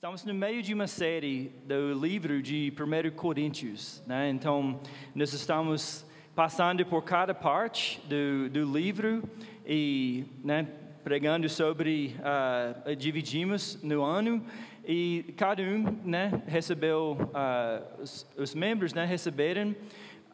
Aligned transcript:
Estamos 0.00 0.24
no 0.24 0.32
meio 0.32 0.62
de 0.62 0.72
uma 0.72 0.86
série 0.86 1.52
do 1.66 1.92
livro 1.92 2.40
de 2.40 2.72
1 2.72 3.14
Coríntios, 3.14 4.02
né? 4.06 4.30
Então, 4.30 4.80
nós 5.14 5.34
estamos 5.34 6.06
passando 6.34 6.86
por 6.86 7.04
cada 7.04 7.34
parte 7.34 8.00
do, 8.08 8.48
do 8.48 8.64
livro 8.78 9.22
e 9.66 10.24
né, 10.42 10.66
pregando 11.04 11.50
sobre, 11.50 12.16
uh, 12.18 12.96
dividimos 12.96 13.78
no 13.82 14.02
ano 14.02 14.42
e 14.86 15.34
cada 15.36 15.62
um 15.62 15.82
né, 16.02 16.32
recebeu, 16.46 17.18
uh, 17.20 18.02
os, 18.02 18.26
os, 18.38 18.54
membros 18.54 18.94
né, 18.94 19.04
receberam 19.04 19.76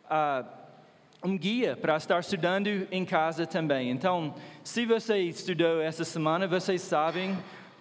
uh, 0.04 0.46
um 1.24 1.36
guia 1.36 1.76
para 1.76 1.96
estar 1.96 2.20
estudando 2.20 2.86
em 2.88 3.04
casa 3.04 3.44
também. 3.44 3.90
Então, 3.90 4.32
se 4.62 4.86
você 4.86 5.18
estudou 5.22 5.82
essa 5.82 6.04
semana, 6.04 6.46
vocês 6.46 6.82
sabem 6.82 7.36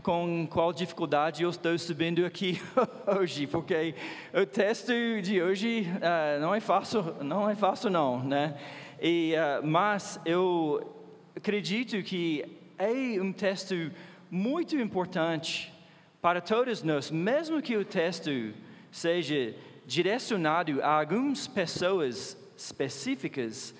com 0.05 0.45
qual 0.45 0.71
dificuldade 0.71 1.41
eu 1.41 1.49
estou 1.49 1.75
subindo 1.79 2.23
aqui 2.27 2.61
hoje, 3.19 3.47
porque 3.47 3.95
o 4.31 4.45
texto 4.45 4.93
de 5.19 5.41
hoje 5.41 5.87
uh, 5.95 6.39
não 6.39 6.53
é 6.53 6.59
fácil, 6.59 7.01
não 7.23 7.49
é 7.49 7.55
fácil 7.55 7.89
não, 7.89 8.23
né? 8.23 8.55
E, 9.01 9.33
uh, 9.33 9.65
mas 9.65 10.19
eu 10.23 10.95
acredito 11.35 12.03
que 12.03 12.45
é 12.77 13.19
um 13.19 13.33
texto 13.33 13.91
muito 14.29 14.75
importante 14.75 15.73
para 16.21 16.39
todos 16.39 16.83
nós, 16.83 17.09
mesmo 17.09 17.59
que 17.59 17.75
o 17.75 17.83
texto 17.83 18.53
seja 18.91 19.55
direcionado 19.87 20.83
a 20.83 20.99
algumas 20.99 21.47
pessoas 21.47 22.37
específicas, 22.55 23.73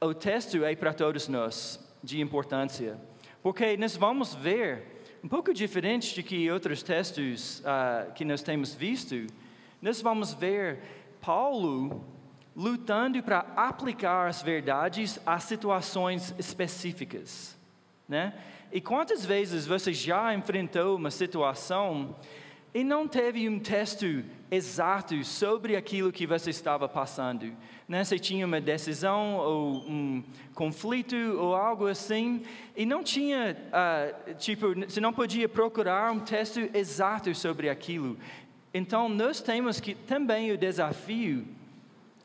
o 0.00 0.12
texto 0.12 0.64
é 0.64 0.74
para 0.74 0.92
todos 0.92 1.28
nós 1.28 1.78
de 2.02 2.20
importância, 2.20 2.98
porque 3.44 3.76
nós 3.76 3.96
vamos 3.96 4.34
ver 4.34 4.95
um 5.22 5.28
pouco 5.28 5.52
diferente 5.52 6.14
de 6.14 6.22
que 6.22 6.50
outros 6.50 6.82
textos 6.82 7.60
uh, 7.60 8.12
que 8.12 8.24
nós 8.24 8.42
temos 8.42 8.74
visto, 8.74 9.26
nós 9.80 10.00
vamos 10.00 10.34
ver 10.34 10.80
Paulo 11.20 12.04
lutando 12.54 13.22
para 13.22 13.40
aplicar 13.56 14.28
as 14.28 14.42
verdades 14.42 15.20
a 15.26 15.38
situações 15.38 16.34
específicas, 16.38 17.56
né? 18.08 18.34
E 18.72 18.80
quantas 18.80 19.24
vezes 19.24 19.66
você 19.66 19.92
já 19.92 20.34
enfrentou 20.34 20.96
uma 20.96 21.10
situação 21.10 22.16
e 22.74 22.82
não 22.82 23.06
teve 23.06 23.48
um 23.48 23.58
texto 23.58 24.24
exato 24.50 25.24
sobre 25.24 25.76
aquilo 25.76 26.12
que 26.12 26.26
você 26.26 26.50
estava 26.50 26.88
passando. 26.88 27.52
Né? 27.88 28.04
Você 28.04 28.18
tinha 28.18 28.46
uma 28.46 28.60
decisão 28.60 29.36
ou 29.36 29.88
um 29.88 30.24
conflito 30.54 31.16
ou 31.16 31.54
algo 31.54 31.86
assim, 31.86 32.42
e 32.76 32.86
não 32.86 33.02
tinha, 33.02 33.56
uh, 33.68 34.34
tipo, 34.34 34.74
você 34.74 35.00
não 35.00 35.12
podia 35.12 35.48
procurar 35.48 36.12
um 36.12 36.20
texto 36.20 36.60
exato 36.74 37.34
sobre 37.34 37.68
aquilo. 37.68 38.16
Então, 38.72 39.08
nós 39.08 39.40
temos 39.40 39.80
que 39.80 39.94
também 39.94 40.52
o 40.52 40.58
desafio 40.58 41.46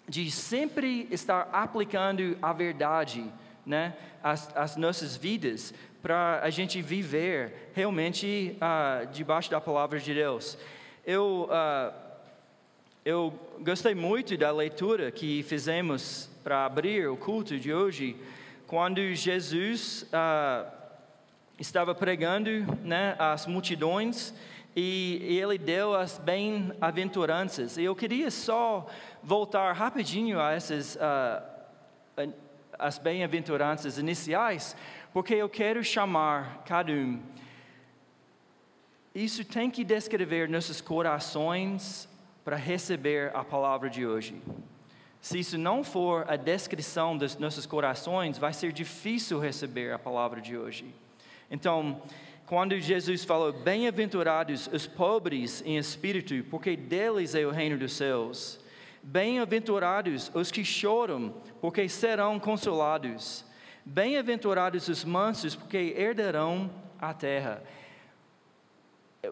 de 0.08 0.30
sempre 0.30 1.08
estar 1.10 1.48
aplicando 1.54 2.38
a 2.42 2.52
verdade 2.52 3.24
né, 3.66 3.94
às, 4.22 4.76
nossas 4.76 5.16
vidas, 5.16 5.74
para 6.02 6.42
a 6.44 6.50
gente 6.50 6.82
viver 6.82 7.72
realmente 7.74 8.58
uh, 8.58 9.06
debaixo 9.12 9.52
da 9.52 9.62
palavra 9.62 10.00
de 10.00 10.14
Deus. 10.14 10.58
Eu, 11.06 11.48
uh, 11.50 12.11
eu 13.04 13.34
gostei 13.60 13.96
muito 13.96 14.38
da 14.38 14.52
leitura 14.52 15.12
que 15.12 15.42
fizemos 15.44 16.30
para 16.44 16.66
abrir 16.66 17.10
o 17.10 17.18
culto 17.18 17.58
de 17.58 17.74
hoje, 17.74 18.16
quando 18.68 19.16
Jesus 19.16 20.04
uh, 20.04 20.72
estava 21.58 21.96
pregando 21.96 22.50
né, 22.84 23.16
às 23.18 23.48
multidões 23.48 24.36
e, 24.76 25.20
e 25.22 25.40
ele 25.40 25.58
deu 25.58 25.96
as 25.96 26.20
bem-aventuranças. 26.20 27.76
E 27.76 27.84
eu 27.84 27.96
queria 27.96 28.30
só 28.30 28.88
voltar 29.24 29.74
rapidinho 29.74 30.40
a 30.40 30.52
essas 30.52 30.98
as 32.78 32.98
bem-aventuranças 32.98 33.98
iniciais, 33.98 34.76
porque 35.12 35.34
eu 35.34 35.50
quero 35.50 35.84
chamar 35.84 36.64
cada 36.66 36.92
um. 36.92 37.20
Isso 39.14 39.44
tem 39.44 39.70
que 39.70 39.84
descrever 39.84 40.48
nossos 40.48 40.82
corações 40.82 42.08
para 42.44 42.56
receber 42.56 43.36
a 43.36 43.44
palavra 43.44 43.90
de 43.90 44.06
hoje. 44.06 44.42
Se 45.22 45.38
isso 45.38 45.58
não 45.58 45.84
for 45.84 46.26
a 46.28 46.36
descrição 46.36 47.16
dos 47.16 47.38
nossos 47.38 47.68
corações, 47.68 48.40
vai 48.40 48.54
ser 48.54 48.72
difícil 48.72 49.40
receber 49.40 49.94
a 49.94 50.00
palavra 50.00 50.42
de 50.42 50.58
hoje. 50.58 50.86
Então, 51.50 52.02
quando 52.48 52.80
Jesus 52.80 53.24
falou: 53.24 53.54
Bem-aventurados 53.54 54.68
os 54.74 54.88
pobres 54.88 55.62
em 55.66 55.78
espírito, 55.78 56.44
porque 56.50 56.76
deles 56.76 57.36
é 57.36 57.46
o 57.46 57.52
reino 57.52 57.78
dos 57.78 57.94
céus. 57.94 58.60
Bem-aventurados 59.04 60.32
os 60.34 60.52
que 60.52 60.66
choram, 60.66 61.34
porque 61.60 61.88
serão 61.88 62.40
consolados. 62.40 63.46
Bem-aventurados 63.86 64.88
os 64.88 65.04
mansos, 65.04 65.56
porque 65.56 65.96
herdarão 65.98 66.70
a 67.00 67.14
terra. 67.14 67.64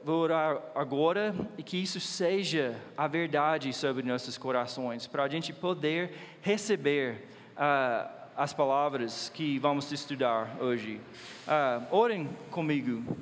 Vou 0.04 0.22
orar 0.22 0.62
agora 0.76 1.34
e 1.58 1.64
que 1.64 1.76
isso 1.76 2.00
seja 2.00 2.80
a 2.96 3.08
verdade 3.08 3.74
sobre 3.74 4.04
nossos 4.04 4.38
corações, 4.38 5.08
para 5.08 5.24
a 5.24 5.28
gente 5.28 5.52
poder 5.52 6.14
receber 6.42 7.28
uh, 7.56 8.08
as 8.38 8.54
palavras 8.54 9.30
que 9.34 9.58
vamos 9.58 9.92
estudar 9.92 10.58
hoje. 10.60 11.02
Uh, 11.48 11.96
orem 11.96 12.30
comigo. 12.52 13.18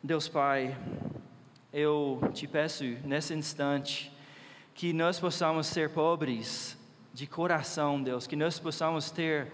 Deus 0.00 0.28
Pai, 0.28 0.78
eu 1.72 2.20
te 2.32 2.46
peço 2.46 2.84
nesse 3.02 3.34
instante 3.34 4.12
que 4.72 4.92
nós 4.92 5.18
possamos 5.18 5.66
ser 5.66 5.90
pobres 5.90 6.78
de 7.12 7.26
coração, 7.26 8.00
Deus, 8.00 8.24
que 8.24 8.36
nós 8.36 8.56
possamos 8.56 9.10
ter, 9.10 9.50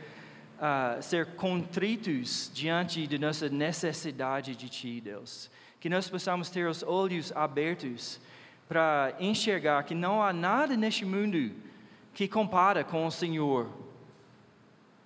uh, 0.63 1.03
ser 1.03 1.35
contritos 1.35 2.49
diante 2.55 3.07
de 3.09 3.19
nossa 3.19 3.49
necessidade 3.49 4.55
de 4.55 4.69
Ti, 4.69 5.01
Deus. 5.01 5.51
Que 5.81 5.89
nós 5.89 6.09
possamos 6.09 6.49
ter 6.49 6.69
os 6.69 6.85
olhos 6.85 7.33
abertos 7.35 8.21
para 8.69 9.15
enxergar 9.19 9.83
que 9.83 9.95
não 9.95 10.23
há 10.23 10.33
nada 10.33 10.77
neste 10.77 11.05
mundo 11.05 11.53
que 12.15 12.29
compara 12.29 12.85
com 12.85 13.05
o 13.05 13.11
Senhor. 13.11 13.69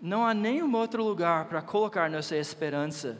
Não 0.00 0.26
há 0.26 0.34
nenhum 0.34 0.72
outro 0.76 1.02
lugar 1.02 1.46
para 1.46 1.62
colocar 1.62 2.10
nossa 2.10 2.36
esperança 2.36 3.18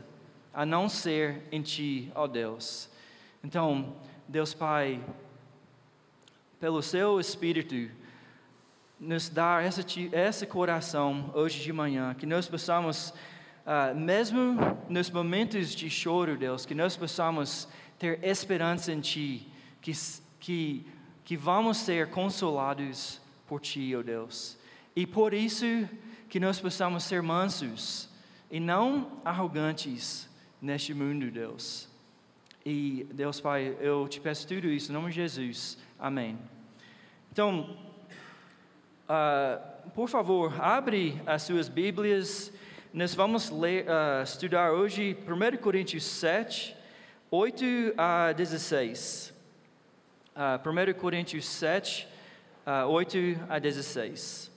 a 0.53 0.67
não 0.67 0.89
ser 0.89 1.43
em 1.51 1.63
Ti, 1.63 2.13
ó 2.15 2.27
Deus. 2.27 2.91
Então, 3.43 3.97
Deus 4.29 4.53
Pai, 4.53 5.03
pelo 6.61 6.83
Seu 6.83 7.19
Espírito, 7.19 7.91
nos 8.99 9.29
dar 9.29 9.63
esse 9.65 10.47
coração 10.47 11.31
hoje 11.35 11.63
de 11.63 11.73
manhã, 11.73 12.15
que 12.15 12.25
nós 12.25 12.49
possamos, 12.49 13.11
uh, 13.67 13.95
mesmo 13.95 14.57
nos 14.89 15.11
momentos 15.11 15.75
de 15.75 15.91
choro, 15.91 16.37
Deus, 16.37 16.65
que 16.65 16.75
nós 16.75 16.97
possamos 16.97 17.69
ter 17.99 18.23
esperança 18.25 18.93
em 18.93 19.01
Ti, 19.01 19.47
que, 19.81 19.93
que, 20.41 20.87
que 21.25 21.37
vamos 21.37 21.77
ser 21.77 22.09
consolados 22.09 23.21
por 23.47 23.61
Ti, 23.61 23.95
ó 23.95 24.01
oh 24.01 24.03
Deus. 24.03 24.59
E 24.95 25.07
por 25.07 25.35
isso 25.35 25.67
que 26.29 26.41
nós 26.41 26.59
possamos 26.59 27.05
ser 27.05 27.23
mansos 27.23 28.09
e 28.51 28.59
não 28.59 29.21
arrogantes 29.25 30.29
neste 30.61 30.95
mundo, 30.95 31.31
Deus. 31.31 31.89
E 32.65 33.07
Deus 33.13 33.41
Pai, 33.41 33.77
eu 33.79 34.09
te 34.09 34.21
peço 34.21 34.49
tudo 34.49 34.69
isso 34.69 34.91
em 34.91 34.95
nome 34.95 35.11
de 35.11 35.17
Jesus. 35.17 35.79
Amém. 35.99 36.39
Então, 37.31 37.77
Uh, 39.09 39.91
por 39.91 40.09
favor, 40.09 40.61
abre 40.61 41.23
as 41.25 41.45
suas 41.45 41.69
Bíblias. 41.69 42.53
Nós 42.93 43.15
vamos 43.15 43.51
ler, 43.51 43.85
uh, 43.85 44.25
estudar 44.25 44.73
hoje 44.73 45.17
1 45.29 45.59
Coríntios 45.59 46.03
7, 46.05 46.77
8 47.31 47.65
a 47.97 48.33
16. 48.33 49.33
Uh, 50.35 50.69
1 50.69 50.99
Coríntios 50.99 51.47
7, 51.47 52.09
uh, 52.67 52.89
8 52.89 53.17
a 53.49 53.61
16. 53.61 54.51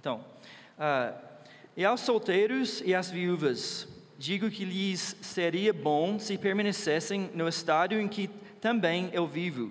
Então, 0.00 0.24
uh, 0.78 1.16
e 1.76 1.84
aos 1.84 2.00
solteiros 2.00 2.82
e 2.84 2.92
às 2.92 3.08
viúvas, 3.08 3.86
digo 4.18 4.50
que 4.50 4.64
lhes 4.64 5.14
seria 5.20 5.72
bom 5.72 6.18
se 6.18 6.36
permanecessem 6.36 7.30
no 7.34 7.48
estado 7.48 7.94
em 7.94 8.08
que 8.08 8.26
também 8.60 9.10
eu 9.12 9.28
vivo 9.28 9.70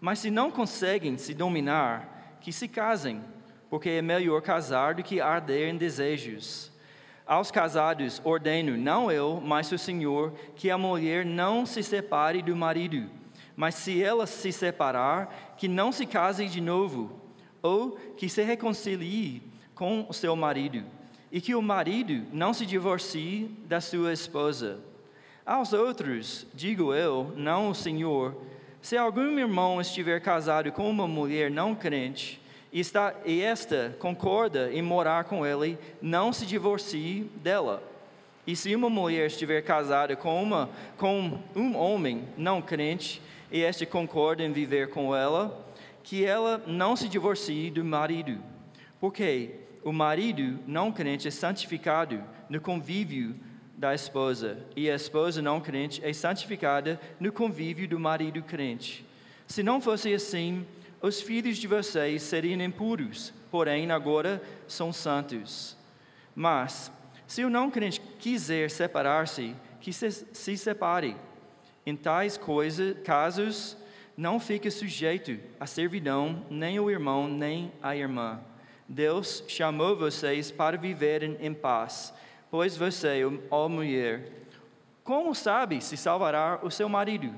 mas 0.00 0.18
se 0.18 0.30
não 0.30 0.50
conseguem 0.50 1.16
se 1.18 1.34
dominar, 1.34 2.38
que 2.40 2.52
se 2.52 2.68
casem, 2.68 3.22
porque 3.68 3.88
é 3.90 4.02
melhor 4.02 4.40
casar 4.42 4.94
do 4.94 5.02
que 5.02 5.20
arder 5.20 5.68
em 5.68 5.76
desejos. 5.76 6.70
Aos 7.26 7.50
casados 7.50 8.20
ordeno, 8.24 8.76
não 8.76 9.10
eu, 9.10 9.42
mas 9.44 9.72
o 9.72 9.78
Senhor, 9.78 10.32
que 10.54 10.70
a 10.70 10.78
mulher 10.78 11.26
não 11.26 11.66
se 11.66 11.82
separe 11.82 12.40
do 12.40 12.54
marido, 12.54 13.10
mas 13.56 13.74
se 13.74 14.02
ela 14.02 14.26
se 14.26 14.52
separar, 14.52 15.54
que 15.56 15.66
não 15.66 15.90
se 15.90 16.06
case 16.06 16.46
de 16.46 16.60
novo, 16.60 17.20
ou 17.60 17.92
que 18.16 18.28
se 18.28 18.42
reconcilie 18.42 19.42
com 19.74 20.06
o 20.08 20.12
seu 20.12 20.36
marido. 20.36 20.84
e 21.32 21.40
que 21.40 21.54
o 21.54 21.60
marido 21.60 22.24
não 22.32 22.54
se 22.54 22.64
divorcie 22.64 23.50
da 23.66 23.80
sua 23.80 24.12
esposa. 24.12 24.78
Aos 25.44 25.72
outros, 25.72 26.46
digo 26.54 26.94
eu, 26.94 27.32
não 27.36 27.68
o 27.68 27.74
Senhor, 27.74 28.40
se 28.86 28.96
algum 28.96 29.36
irmão 29.36 29.80
estiver 29.80 30.20
casado 30.20 30.70
com 30.70 30.88
uma 30.88 31.08
mulher 31.08 31.50
não 31.50 31.74
crente, 31.74 32.40
e, 32.72 32.78
está, 32.78 33.16
e 33.24 33.42
esta 33.42 33.96
concorda 33.98 34.72
em 34.72 34.80
morar 34.80 35.24
com 35.24 35.44
ele, 35.44 35.76
não 36.00 36.32
se 36.32 36.46
divorcie 36.46 37.28
dela. 37.42 37.82
E 38.46 38.54
se 38.54 38.76
uma 38.76 38.88
mulher 38.88 39.26
estiver 39.26 39.60
casada 39.62 40.14
com, 40.14 40.40
uma, 40.40 40.70
com 40.96 41.36
um 41.56 41.76
homem 41.76 42.28
não 42.38 42.62
crente, 42.62 43.20
e 43.50 43.60
este 43.60 43.84
concorda 43.84 44.44
em 44.44 44.52
viver 44.52 44.90
com 44.90 45.16
ela, 45.16 45.66
que 46.04 46.24
ela 46.24 46.62
não 46.64 46.94
se 46.94 47.08
divorcie 47.08 47.72
do 47.72 47.84
marido. 47.84 48.40
Porque 49.00 49.50
o 49.82 49.92
marido 49.92 50.60
não 50.64 50.92
crente 50.92 51.26
é 51.26 51.30
santificado 51.32 52.22
no 52.48 52.60
convívio 52.60 53.34
da 53.76 53.94
esposa, 53.94 54.58
e 54.74 54.90
a 54.90 54.94
esposa 54.94 55.42
não 55.42 55.60
crente 55.60 56.00
é 56.02 56.12
santificada 56.12 56.98
no 57.20 57.30
convívio 57.30 57.86
do 57.86 58.00
marido 58.00 58.42
crente. 58.42 59.04
Se 59.46 59.62
não 59.62 59.80
fosse 59.80 60.12
assim, 60.14 60.66
os 61.00 61.20
filhos 61.20 61.58
de 61.58 61.68
vocês 61.68 62.22
seriam 62.22 62.60
impuros, 62.62 63.32
porém 63.50 63.90
agora 63.90 64.42
são 64.66 64.92
santos. 64.92 65.76
Mas, 66.34 66.90
se 67.26 67.44
o 67.44 67.50
não 67.50 67.70
crente 67.70 68.00
quiser 68.18 68.70
separar-se, 68.70 69.54
que 69.80 69.92
se, 69.92 70.10
se 70.10 70.56
separe. 70.56 71.16
Em 71.84 71.94
tais 71.94 72.36
coisas, 72.36 72.96
casos, 73.04 73.76
não 74.16 74.40
fique 74.40 74.70
sujeito 74.70 75.38
à 75.60 75.66
servidão, 75.66 76.44
nem 76.50 76.80
o 76.80 76.90
irmão, 76.90 77.28
nem 77.28 77.70
a 77.82 77.94
irmã. 77.94 78.40
Deus 78.88 79.44
chamou 79.46 79.96
vocês 79.96 80.50
para 80.50 80.76
viverem 80.76 81.36
em 81.40 81.52
paz, 81.52 82.12
pois 82.50 82.76
você, 82.76 83.22
ó 83.50 83.68
mulher, 83.68 84.32
como 85.02 85.34
sabe 85.34 85.80
se 85.80 85.96
salvará 85.96 86.58
o 86.62 86.70
seu 86.70 86.88
marido? 86.88 87.34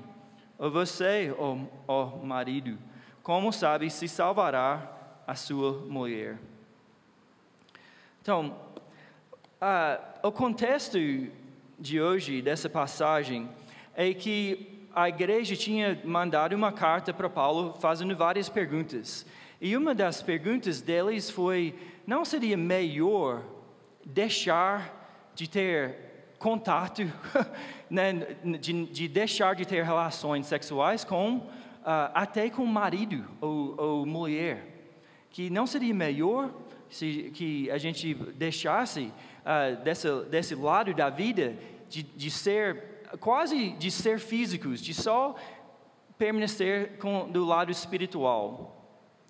Ou 0.59 0.71
você, 0.71 1.35
ó, 1.39 1.57
ó 1.87 2.07
marido, 2.25 2.79
como 3.23 3.53
sabe 3.53 3.91
se 3.91 4.09
salvará 4.09 4.91
a 5.27 5.35
sua 5.35 5.73
mulher? 5.87 6.39
Então, 8.23 8.57
o 10.23 10.33
contexto 10.33 10.99
de 11.79 12.01
hoje, 12.01 12.43
dessa 12.43 12.69
passagem, 12.69 13.49
é 13.95 14.13
que 14.15 14.89
a 14.95 15.09
igreja 15.09 15.55
tinha 15.55 16.01
mandado 16.05 16.55
uma 16.55 16.73
carta 16.73 17.13
para 17.13 17.31
Paulo 17.31 17.75
fazendo 17.79 18.17
várias 18.17 18.49
perguntas. 18.49 19.25
E 19.61 19.77
uma 19.77 19.95
das 19.95 20.23
perguntas 20.23 20.81
deles 20.81 21.31
foi: 21.31 21.75
não 22.07 22.25
seria 22.25 22.57
melhor 22.57 23.43
deixar 24.05 24.98
de 25.39 25.49
ter 25.49 26.35
contato, 26.37 27.03
né, 27.89 28.13
de, 28.61 28.87
de, 28.87 29.07
deixar 29.07 29.55
de 29.55 29.65
ter 29.65 29.85
relações 29.85 30.47
sexuais 30.47 31.05
com 31.05 31.37
uh, 31.37 32.11
até 32.13 32.51
com 32.51 32.67
marido 32.67 33.25
ou, 33.41 33.81
ou, 33.81 34.07
mulher? 34.07 34.67
Que 35.31 35.49
não 35.49 35.65
seria 35.65 35.95
melhor 35.95 36.53
se 36.91 37.31
que 37.35 37.71
a 37.71 37.79
gente 37.79 38.15
deixasse 38.35 39.13
uh, 39.45 39.81
desse, 39.85 40.11
desse 40.25 40.57
lado 40.57 40.93
da 40.93 41.09
vida 41.09 41.55
de, 41.89 42.03
de 42.03 42.31
ser 42.33 43.05
quase 43.21 43.71
de 43.71 43.93
ser 43.93 44.19
físicos, 44.19 44.81
de 44.81 44.93
só 44.93 45.37
permanecer 46.19 46.99
com, 46.99 47.31
do 47.31 47.45
lado 47.45 47.71
espiritual. 47.71 48.75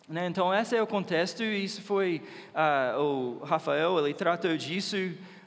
Né? 0.08 0.26
Então, 0.26 0.54
esse 0.54 0.74
é 0.74 0.82
o 0.82 0.86
contexto, 0.86 1.42
isso 1.42 1.82
foi, 1.82 2.22
uh, 2.54 2.98
o 2.98 3.44
Rafael, 3.44 3.98
ele 3.98 4.14
tratou 4.14 4.56
disso 4.56 4.96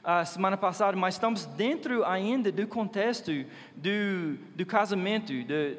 a 0.04 0.24
semana 0.24 0.56
passada, 0.56 0.96
mas 0.96 1.14
estamos 1.14 1.46
dentro 1.46 2.04
ainda 2.04 2.50
do 2.50 2.66
contexto 2.66 3.30
do, 3.76 4.36
do 4.56 4.66
casamento 4.66 5.32
de, 5.44 5.76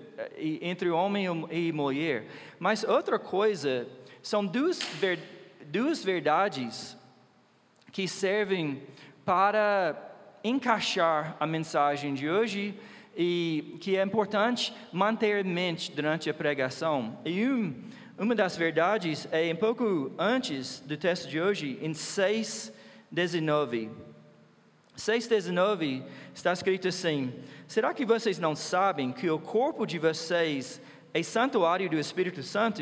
entre 0.61 0.89
homem 0.89 1.25
e 1.51 1.73
mulher. 1.73 2.27
Mas 2.57 2.83
outra 2.83 3.19
coisa, 3.19 3.85
são 4.21 4.45
duas, 4.45 4.81
ver, 4.81 5.19
duas 5.65 6.03
verdades 6.03 6.97
que 7.91 8.07
servem 8.07 8.81
para 9.25 10.11
encaixar 10.43 11.35
a 11.39 11.45
mensagem 11.45 12.13
de 12.13 12.29
hoje 12.29 12.73
e 13.15 13.77
que 13.81 13.97
é 13.97 14.03
importante 14.03 14.73
manter 14.91 15.45
em 15.45 15.49
mente 15.49 15.91
durante 15.91 16.29
a 16.29 16.33
pregação. 16.33 17.17
E 17.25 17.45
um, 17.45 17.75
uma 18.17 18.33
das 18.33 18.55
verdades 18.55 19.27
é 19.31 19.51
um 19.51 19.57
pouco 19.57 20.13
antes 20.17 20.79
do 20.79 20.95
texto 20.95 21.29
de 21.29 21.41
hoje, 21.41 21.77
em 21.81 21.91
6:19. 21.91 24.12
6:19 24.97 26.03
está 26.33 26.53
escrito 26.53 26.87
assim: 26.87 27.33
Será 27.67 27.93
que 27.93 28.05
vocês 28.05 28.39
não 28.39 28.55
sabem 28.55 29.11
que 29.11 29.29
o 29.29 29.39
corpo 29.39 29.85
de 29.85 29.97
vocês 29.97 30.81
é 31.13 31.21
santuário 31.23 31.89
do 31.89 31.99
Espírito 31.99 32.43
Santo 32.43 32.81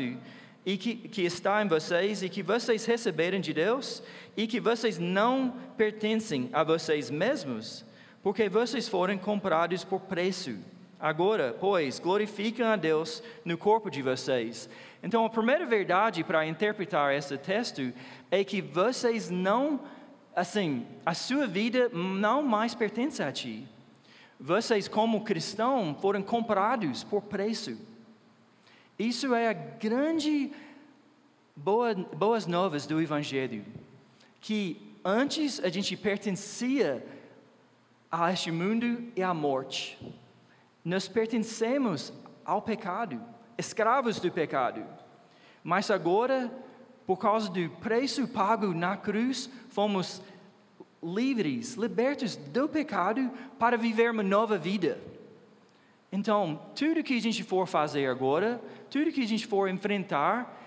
e 0.64 0.76
que, 0.76 0.94
que 0.94 1.22
está 1.22 1.62
em 1.62 1.68
vocês 1.68 2.22
e 2.22 2.28
que 2.28 2.42
vocês 2.42 2.84
receberam 2.84 3.40
de 3.40 3.52
Deus 3.52 4.02
e 4.36 4.46
que 4.46 4.60
vocês 4.60 4.98
não 4.98 5.56
pertencem 5.76 6.48
a 6.52 6.62
vocês 6.62 7.10
mesmos, 7.10 7.84
porque 8.22 8.48
vocês 8.48 8.88
foram 8.88 9.18
comprados 9.18 9.84
por 9.84 10.02
preço. 10.02 10.56
Agora, 11.00 11.56
pois, 11.58 11.98
glorificam 11.98 12.68
a 12.68 12.76
Deus 12.76 13.24
no 13.44 13.58
corpo 13.58 13.90
de 13.90 14.00
vocês. 14.00 14.70
Então, 15.02 15.26
a 15.26 15.30
primeira 15.30 15.66
verdade 15.66 16.22
para 16.22 16.46
interpretar 16.46 17.12
esse 17.12 17.36
texto 17.36 17.92
é 18.30 18.44
que 18.44 18.62
vocês 18.62 19.28
não, 19.28 19.80
assim, 20.34 20.86
a 21.04 21.14
sua 21.14 21.46
vida 21.46 21.88
não 21.90 22.42
mais 22.42 22.74
pertence 22.74 23.22
a 23.22 23.30
ti. 23.30 23.66
Vocês, 24.38 24.88
como 24.88 25.24
cristãos, 25.24 25.96
foram 26.00 26.22
comprados 26.22 27.04
por 27.04 27.22
preço. 27.22 27.78
Isso 28.98 29.34
é 29.34 29.48
a 29.48 29.52
grande 29.52 30.52
boa, 31.54 31.94
boas 31.94 32.46
novas 32.46 32.86
do 32.86 33.00
Evangelho. 33.00 33.64
Que 34.40 34.96
antes 35.04 35.60
a 35.60 35.68
gente 35.68 35.96
pertencia 35.96 37.04
a 38.10 38.32
este 38.32 38.50
mundo 38.50 39.10
e 39.14 39.22
à 39.22 39.32
morte. 39.32 39.98
Nós 40.84 41.06
pertencemos 41.06 42.12
ao 42.44 42.60
pecado, 42.60 43.20
escravos 43.56 44.18
do 44.18 44.30
pecado. 44.30 44.84
Mas 45.62 45.90
agora, 45.90 46.50
por 47.06 47.18
causa 47.18 47.50
do 47.50 47.68
preço 47.68 48.26
pago 48.28 48.72
na 48.74 48.96
cruz, 48.96 49.50
fomos 49.68 50.22
livres, 51.02 51.74
libertos 51.74 52.36
do 52.36 52.68
pecado 52.68 53.30
para 53.58 53.76
viver 53.76 54.10
uma 54.10 54.22
nova 54.22 54.56
vida. 54.56 54.98
Então, 56.12 56.60
tudo 56.74 57.02
que 57.02 57.16
a 57.16 57.20
gente 57.20 57.42
for 57.42 57.66
fazer 57.66 58.06
agora, 58.06 58.60
tudo 58.90 59.10
que 59.10 59.22
a 59.22 59.26
gente 59.26 59.46
for 59.46 59.68
enfrentar, 59.68 60.60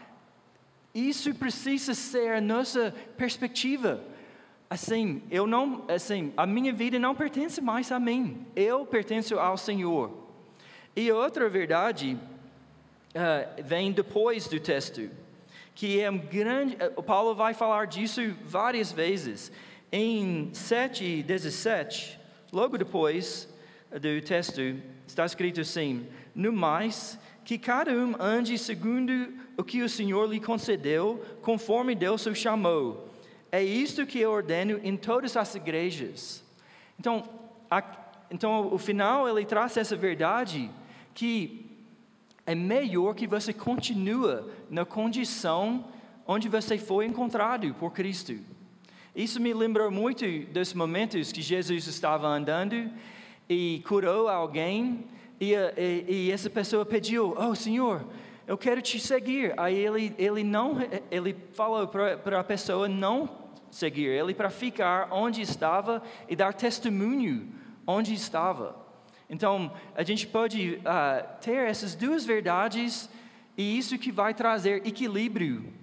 isso 0.94 1.34
precisa 1.36 1.94
ser 1.94 2.34
a 2.34 2.42
nossa 2.42 2.94
perspectiva. 3.16 4.02
Assim, 4.70 5.22
eu 5.30 5.46
não, 5.46 5.86
assim, 5.88 6.34
a 6.36 6.48
minha 6.48 6.74
vida 6.74 6.98
não 6.98 7.14
pertence 7.14 7.62
mais 7.62 7.92
a 7.92 8.00
mim. 8.00 8.46
Eu 8.56 8.86
pertenço 8.86 9.38
ao 9.38 9.58
Senhor. 9.58 10.12
E 10.96 11.12
outra 11.12 11.48
verdade 11.48 12.18
uh, 13.14 13.64
vem 13.64 13.92
depois 13.92 14.48
do 14.48 14.60
texto, 14.60 15.10
que 15.76 16.00
é 16.00 16.10
um 16.10 16.18
grande. 16.18 16.76
Uh, 16.76 17.04
Paulo 17.04 17.36
vai 17.36 17.54
falar 17.54 17.86
disso 17.86 18.22
várias 18.46 18.92
vezes. 18.92 19.52
Em 19.92 20.50
7 20.54 21.22
17, 21.22 22.20
logo 22.52 22.78
depois 22.78 23.54
do 23.92 24.22
texto, 24.22 24.62
está 25.06 25.26
escrito 25.26 25.62
assim: 25.62 26.08
No 26.34 26.52
mais, 26.52 27.20
que 27.44 27.58
cada 27.58 27.92
um 27.92 28.16
ande 28.20 28.58
segundo 28.58 29.34
o 29.58 29.64
que 29.64 29.84
o 29.84 29.90
Senhor 29.90 30.28
lhe 30.28 30.40
concedeu, 30.40 31.24
conforme 31.42 31.94
Deus 31.94 32.26
o 32.26 32.34
chamou. 32.34 33.10
É 33.52 33.64
isto 33.64 34.06
que 34.06 34.20
eu 34.20 34.32
ordeno 34.32 34.80
em 34.84 34.98
todas 34.98 35.38
as 35.38 35.56
igrejas. 35.56 36.44
Então, 37.00 37.24
a, 37.70 37.84
então 38.32 38.74
o 38.74 38.78
final 38.78 39.30
ele 39.30 39.46
traz 39.46 39.78
essa 39.78 39.96
verdade 39.96 40.70
que 41.14 41.75
é 42.46 42.54
melhor 42.54 43.16
que 43.16 43.26
você 43.26 43.52
continue 43.52 44.44
na 44.70 44.86
condição 44.86 45.86
onde 46.28 46.48
você 46.48 46.78
foi 46.78 47.06
encontrado 47.06 47.74
por 47.76 47.92
Cristo. 47.92 48.38
Isso 49.16 49.40
me 49.40 49.54
lembrou 49.54 49.90
muito 49.90 50.26
dos 50.52 50.74
momentos 50.74 51.32
que 51.32 51.42
Jesus 51.42 51.88
estava 51.88 52.28
andando 52.28 52.92
e 53.50 53.82
curou 53.88 54.28
alguém, 54.28 55.06
e, 55.40 55.54
e, 55.54 56.06
e 56.08 56.32
essa 56.32 56.50
pessoa 56.50 56.86
pediu: 56.86 57.36
Oh, 57.38 57.56
Senhor, 57.56 58.06
eu 58.48 58.58
quero 58.58 58.82
te 58.82 59.00
seguir. 59.00 59.54
Aí 59.58 59.76
ele, 59.76 60.14
ele, 60.18 60.44
não, 60.44 60.78
ele 61.10 61.36
falou 61.54 61.88
para 61.88 62.40
a 62.40 62.44
pessoa 62.44 62.88
não 62.88 63.30
seguir, 63.72 64.08
ele 64.08 64.34
para 64.34 64.50
ficar 64.50 65.10
onde 65.12 65.42
estava 65.42 66.02
e 66.30 66.36
dar 66.36 66.54
testemunho 66.54 67.50
onde 67.88 68.14
estava. 68.14 68.85
Então, 69.30 69.72
a 69.96 70.04
gente 70.04 70.28
pode 70.28 70.76
uh, 70.76 71.40
ter 71.42 71.68
essas 71.68 71.96
duas 71.96 72.26
verdades 72.26 73.10
e 73.58 73.78
isso 73.78 73.98
que 73.98 74.12
vai 74.12 74.34
trazer 74.34 74.86
equilíbrio 74.86 75.74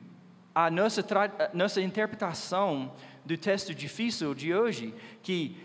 à 0.54 0.70
nossa, 0.70 1.04
nossa 1.52 1.80
interpretação 1.80 2.92
do 3.24 3.36
texto 3.36 3.74
difícil 3.74 4.34
de 4.34 4.54
hoje, 4.54 4.94
que 5.22 5.56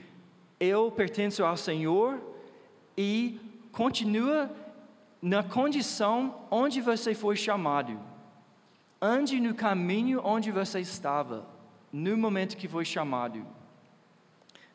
eu 0.60 0.92
pertenço 0.92 1.44
ao 1.44 1.58
Senhor 1.58 2.20
e 2.98 3.40
continua 3.72 4.50
na 5.22 5.44
condição 5.44 6.46
onde 6.50 6.82
você 6.82 7.14
foi 7.14 7.36
chamado. 7.36 8.00
Ande 9.02 9.40
no 9.40 9.54
caminho 9.54 10.22
onde 10.24 10.52
você 10.52 10.80
estava, 10.80 11.46
no 11.92 12.18
momento 12.18 12.58
que 12.58 12.68
foi 12.68 12.86
chamado. 12.86 13.46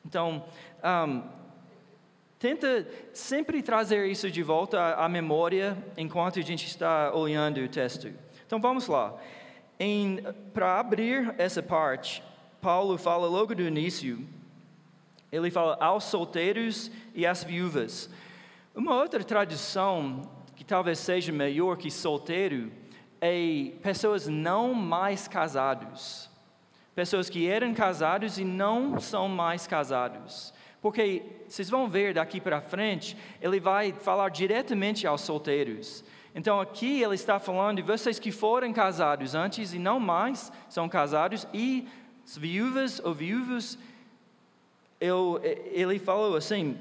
Então, 0.05 0.45
um, 0.85 1.23
tenta 2.43 2.85
sempre 3.13 3.63
trazer 3.63 4.05
isso 4.11 4.29
de 4.29 4.43
volta 4.43 4.97
à, 4.97 5.09
memória 5.09 5.79
enquanto 5.97 6.41
a 6.41 6.43
gente 6.43 6.67
está 6.67 7.15
olhando 7.15 7.61
o 7.61 7.69
texto. 7.69 8.13
Então 8.45 8.61
vamos 8.61 8.89
lá. 8.89 9.15
Para 10.53 10.81
abrir 10.81 11.33
essa 11.39 11.63
parte, 11.63 12.21
Paulo 12.61 12.99
fala 12.99 13.29
logo 13.29 13.55
do 13.55 13.63
início, 13.63 14.27
ele 15.31 15.53
fala 15.53 15.77
aos 15.81 16.03
solteiros 16.03 16.91
e 17.15 17.25
às 17.25 17.45
viúvas. 17.45 18.11
Uma 18.75 18.97
outra 18.97 19.23
tradição 19.23 20.23
que 20.57 20.65
talvez 20.65 20.99
seja 20.99 21.31
melhor 21.31 21.77
que 21.77 21.93
solteiro 21.93 22.73
é 23.21 23.71
pessoas 23.85 24.27
não 24.27 24.75
mais 24.75 25.29
casados. 25.29 26.29
Pessoas 26.93 27.31
que 27.31 27.47
eram 27.47 27.73
casados 27.73 28.37
e 28.37 28.45
não 28.45 28.99
são 28.99 29.29
mais 29.29 29.65
casados. 29.69 30.53
Porque 30.83 31.23
vocês 31.49 31.71
vão 31.71 31.89
ver 31.89 32.15
daqui 32.15 32.41
para 32.41 32.61
frente, 32.61 33.17
ele 33.41 33.61
vai 33.61 33.93
falar 33.93 34.29
diretamente 34.29 35.07
aos 35.07 35.21
solteiros. 35.21 36.05
Então 36.35 36.61
aqui 36.61 37.01
ele 37.01 37.15
está 37.15 37.39
falando 37.39 37.77
de 37.77 37.83
vocês 37.83 38.19
que 38.19 38.33
foram 38.33 38.73
casados 38.73 39.35
antes 39.35 39.73
e 39.73 39.79
não 39.79 40.01
mais 40.01 40.51
são 40.69 40.89
casados, 40.89 41.47
e 41.55 41.87
viúvas 42.37 43.01
ou 43.05 43.15
viúvos, 43.15 43.79
eu, 45.01 45.41
ele 45.43 45.99
falou 46.01 46.37
assim: 46.37 46.77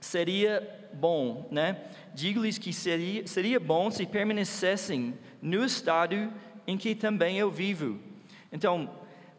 seria 0.00 0.88
bom, 0.92 1.48
né? 1.50 1.80
Digo-lhes 2.14 2.58
que 2.58 2.72
seria, 2.72 3.26
seria 3.26 3.58
bom 3.58 3.90
se 3.90 4.04
permanecessem 4.04 5.14
no 5.40 5.64
estado 5.64 6.30
em 6.66 6.76
que 6.76 6.94
também 6.94 7.38
eu 7.38 7.50
vivo. 7.50 7.98
Então, 8.52 8.90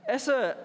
essa 0.05 0.57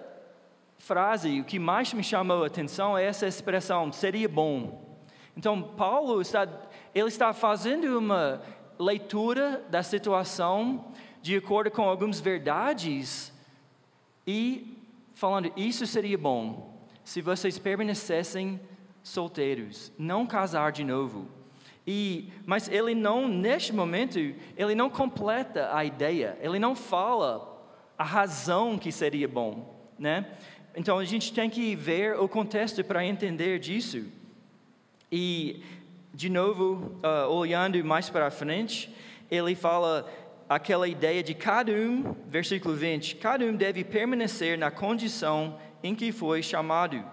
frase, 0.79 1.39
o 1.39 1.43
que 1.43 1.59
mais 1.59 1.93
me 1.93 2.03
chamou 2.03 2.43
a 2.43 2.47
atenção 2.47 2.97
é 2.97 3.03
essa 3.03 3.27
expressão, 3.27 3.91
seria 3.91 4.27
bom. 4.27 4.97
Então, 5.37 5.61
Paulo 5.61 6.21
está, 6.21 6.47
ele 6.95 7.09
está 7.09 7.31
fazendo 7.33 7.99
uma 7.99 8.41
leitura 8.79 9.63
da 9.69 9.83
situação 9.83 10.85
de 11.21 11.35
acordo 11.35 11.69
com 11.69 11.83
algumas 11.83 12.19
verdades 12.19 13.31
e 14.25 14.77
falando, 15.13 15.51
isso 15.55 15.85
seria 15.85 16.17
bom 16.17 16.79
se 17.03 17.21
vocês 17.21 17.59
permanecessem 17.59 18.59
solteiros, 19.03 19.91
não 19.97 20.25
casar 20.25 20.71
de 20.71 20.83
novo. 20.83 21.27
E, 21.85 22.31
mas 22.45 22.69
ele 22.69 22.93
não, 22.93 23.27
neste 23.27 23.73
momento, 23.73 24.17
ele 24.17 24.75
não 24.75 24.89
completa 24.89 25.75
a 25.75 25.83
ideia, 25.83 26.37
ele 26.39 26.59
não 26.59 26.75
fala 26.75 27.49
a 27.97 28.03
razão 28.03 28.77
que 28.77 28.91
seria 28.91 29.27
bom, 29.27 29.75
né? 29.97 30.37
Então 30.79 30.97
a 30.97 31.03
gente 31.03 31.33
tem 31.33 31.49
que 31.49 31.75
ver 31.75 32.17
o 32.17 32.25
contexto 32.29 32.81
para 32.85 33.05
entender 33.05 33.59
disso. 33.59 34.05
E, 35.11 35.61
de 36.13 36.29
novo, 36.29 36.97
uh, 37.03 37.29
olhando 37.29 37.83
mais 37.83 38.09
para 38.09 38.31
frente, 38.31 38.89
ele 39.29 39.55
fala 39.55 40.09
aquela 40.47 40.87
ideia 40.87 41.21
de 41.21 41.33
cada 41.33 41.73
um, 41.73 42.15
versículo 42.29 42.77
20, 42.77 43.17
cada 43.17 43.43
um 43.43 43.53
deve 43.53 43.83
permanecer 43.83 44.57
na 44.57 44.71
condição 44.71 45.59
em 45.83 45.93
que 45.93 46.13
foi 46.13 46.41
chamado. 46.41 47.03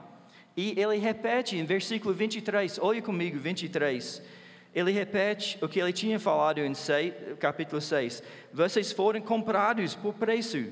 E 0.56 0.80
ele 0.80 0.98
repete 0.98 1.56
em 1.56 1.64
versículo 1.64 2.14
23, 2.14 2.78
olhe 2.78 3.02
comigo, 3.02 3.36
23 3.36 4.22
ele 4.72 4.92
repete 4.92 5.58
o 5.62 5.68
que 5.68 5.80
ele 5.80 5.90
tinha 5.90 6.20
falado 6.20 6.60
em 6.60 6.74
capítulo 7.40 7.80
6. 7.80 8.22
Vocês 8.52 8.92
foram 8.92 9.22
comprados 9.22 9.94
por 9.94 10.12
preço. 10.12 10.66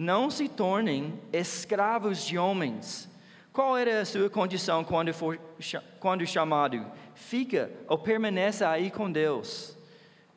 Não 0.00 0.30
se 0.30 0.48
tornem 0.48 1.20
escravos 1.30 2.24
de 2.24 2.38
homens. 2.38 3.06
Qual 3.52 3.76
era 3.76 4.00
a 4.00 4.04
sua 4.06 4.30
condição 4.30 4.82
quando, 4.82 5.12
for, 5.12 5.38
quando 5.98 6.26
chamado? 6.26 6.86
Fica 7.14 7.70
ou 7.86 7.98
permaneça 7.98 8.66
aí 8.66 8.90
com 8.90 9.12
Deus. 9.12 9.76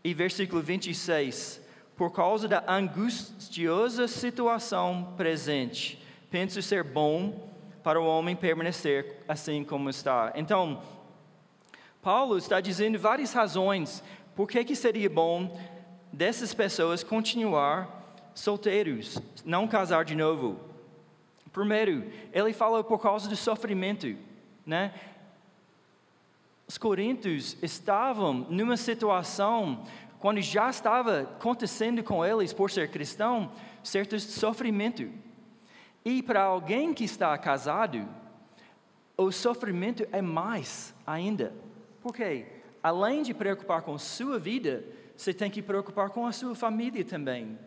E 0.03 0.13
versículo 0.13 0.61
26. 0.61 1.61
Por 1.95 2.11
causa 2.11 2.45
da 2.45 2.61
angustiosa 2.67 4.05
situação 4.05 5.13
presente, 5.15 5.97
penso 6.29 6.61
ser 6.61 6.83
bom 6.83 7.49
para 7.81 8.01
o 8.01 8.05
homem 8.05 8.35
permanecer 8.35 9.23
assim 9.29 9.63
como 9.63 9.89
está. 9.89 10.33
Então, 10.35 10.83
Paulo 12.01 12.37
está 12.37 12.59
dizendo 12.59 12.99
várias 12.99 13.31
razões 13.31 14.03
por 14.35 14.45
que, 14.49 14.61
que 14.65 14.75
seria 14.75 15.09
bom 15.09 15.57
dessas 16.11 16.53
pessoas 16.53 17.01
continuar 17.01 18.02
solteiros, 18.33 19.19
não 19.45 19.67
casar 19.67 20.05
de 20.05 20.15
novo. 20.15 20.59
Primeiro, 21.51 22.11
ele 22.31 22.53
fala 22.53 22.83
por 22.83 22.99
causa 22.99 23.29
do 23.29 23.35
sofrimento, 23.35 24.15
né? 24.65 24.93
Os 26.67 26.77
coríntios 26.77 27.55
estavam 27.61 28.33
numa 28.49 28.77
situação 28.77 29.85
quando 30.19 30.41
já 30.41 30.69
estava 30.69 31.21
acontecendo 31.21 32.01
com 32.01 32.25
eles 32.25 32.53
por 32.53 32.71
ser 32.71 32.89
cristão, 32.89 33.51
certo 33.83 34.19
sofrimento. 34.19 35.09
E 36.05 36.23
para 36.23 36.43
alguém 36.43 36.93
que 36.93 37.03
está 37.03 37.37
casado, 37.37 38.07
o 39.17 39.31
sofrimento 39.31 40.07
é 40.11 40.21
mais 40.21 40.95
ainda. 41.05 41.53
Porque 42.01 42.45
além 42.81 43.21
de 43.21 43.33
preocupar 43.33 43.81
com 43.81 43.97
sua 43.97 44.39
vida, 44.39 44.83
você 45.15 45.33
tem 45.33 45.51
que 45.51 45.61
preocupar 45.61 46.09
com 46.09 46.25
a 46.25 46.31
sua 46.31 46.55
família 46.55 47.05
também. 47.05 47.57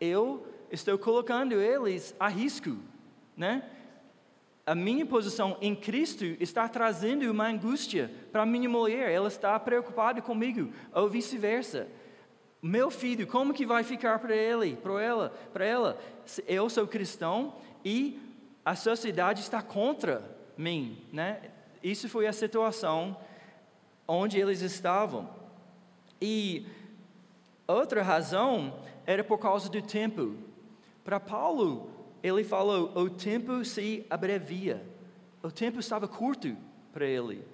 Eu 0.00 0.46
estou 0.70 0.98
colocando 0.98 1.60
eles 1.60 2.14
a 2.18 2.28
risco, 2.28 2.76
né? 3.36 3.62
A 4.64 4.74
minha 4.74 5.04
posição 5.04 5.56
em 5.60 5.74
Cristo 5.74 6.24
está 6.38 6.68
trazendo 6.68 7.28
uma 7.30 7.48
angústia 7.48 8.10
para 8.30 8.46
minha 8.46 8.68
mulher, 8.68 9.10
ela 9.10 9.28
está 9.28 9.58
preocupada 9.58 10.22
comigo, 10.22 10.72
ou 10.94 11.08
vice-versa. 11.08 11.88
Meu 12.62 12.90
filho, 12.90 13.26
como 13.26 13.54
que 13.54 13.66
vai 13.66 13.82
ficar 13.82 14.18
para 14.18 14.36
ele, 14.36 14.76
para 14.76 15.02
ela, 15.02 15.34
para 15.52 15.64
ela? 15.64 15.98
Eu 16.46 16.70
sou 16.70 16.86
cristão 16.86 17.54
e 17.84 18.20
a 18.64 18.76
sociedade 18.76 19.40
está 19.40 19.62
contra 19.62 20.22
mim, 20.56 21.02
né? 21.12 21.40
Isso 21.82 22.08
foi 22.08 22.26
a 22.26 22.32
situação 22.32 23.16
onde 24.06 24.38
eles 24.38 24.60
estavam. 24.60 25.28
E 26.20 26.66
outra 27.66 28.02
razão 28.02 28.78
era 29.06 29.24
por 29.24 29.38
causa 29.38 29.68
do 29.68 29.82
tempo. 29.82 30.36
Para 31.04 31.18
Paulo, 31.18 31.90
ele 32.22 32.44
falou: 32.44 32.92
o 32.94 33.10
tempo 33.10 33.64
se 33.64 34.06
abrevia, 34.08 34.84
o 35.42 35.50
tempo 35.50 35.80
estava 35.80 36.06
curto 36.06 36.56
para 36.92 37.06
ele. 37.06 37.44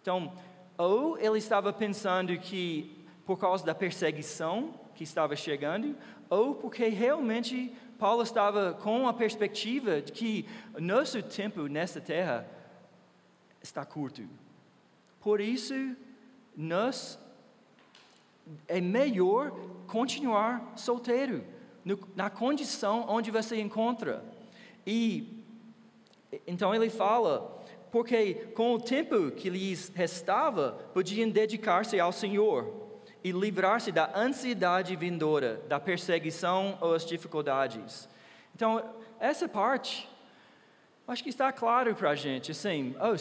Então, 0.00 0.32
ou 0.78 1.18
ele 1.18 1.38
estava 1.38 1.72
pensando 1.72 2.36
que 2.38 3.04
por 3.24 3.38
causa 3.38 3.64
da 3.64 3.74
perseguição 3.74 4.74
que 4.94 5.02
estava 5.02 5.34
chegando, 5.34 5.96
ou 6.30 6.54
porque 6.54 6.88
realmente 6.88 7.72
Paulo 7.98 8.22
estava 8.22 8.74
com 8.74 9.08
a 9.08 9.12
perspectiva 9.12 10.00
de 10.00 10.12
que 10.12 10.46
nosso 10.78 11.22
tempo 11.22 11.66
nesta 11.66 12.00
terra 12.00 12.48
está 13.62 13.84
curto. 13.84 14.22
Por 15.20 15.40
isso, 15.40 15.74
nós 16.56 17.18
é 18.68 18.80
melhor 18.80 19.50
continuar 19.86 20.72
solteiro, 20.76 21.44
no, 21.84 21.98
na 22.14 22.28
condição 22.28 23.04
onde 23.08 23.30
você 23.30 23.60
encontra. 23.60 24.24
E 24.86 25.44
então 26.46 26.74
ele 26.74 26.90
fala, 26.90 27.62
porque 27.90 28.34
com 28.54 28.74
o 28.74 28.80
tempo 28.80 29.30
que 29.30 29.48
lhes 29.48 29.90
restava, 29.94 30.72
podiam 30.92 31.28
dedicar-se 31.28 31.98
ao 31.98 32.12
Senhor 32.12 32.86
e 33.22 33.32
livrar-se 33.32 33.90
da 33.90 34.10
ansiedade 34.16 34.94
vindoura, 34.94 35.62
da 35.68 35.80
perseguição 35.80 36.78
ou 36.80 36.94
as 36.94 37.04
dificuldades. 37.04 38.08
Então, 38.54 38.94
essa 39.18 39.48
parte, 39.48 40.08
acho 41.08 41.22
que 41.22 41.30
está 41.30 41.52
claro 41.52 41.94
para 41.94 42.10
a 42.10 42.14
gente, 42.14 42.52
assim, 42.52 42.94
oh, 43.00 43.16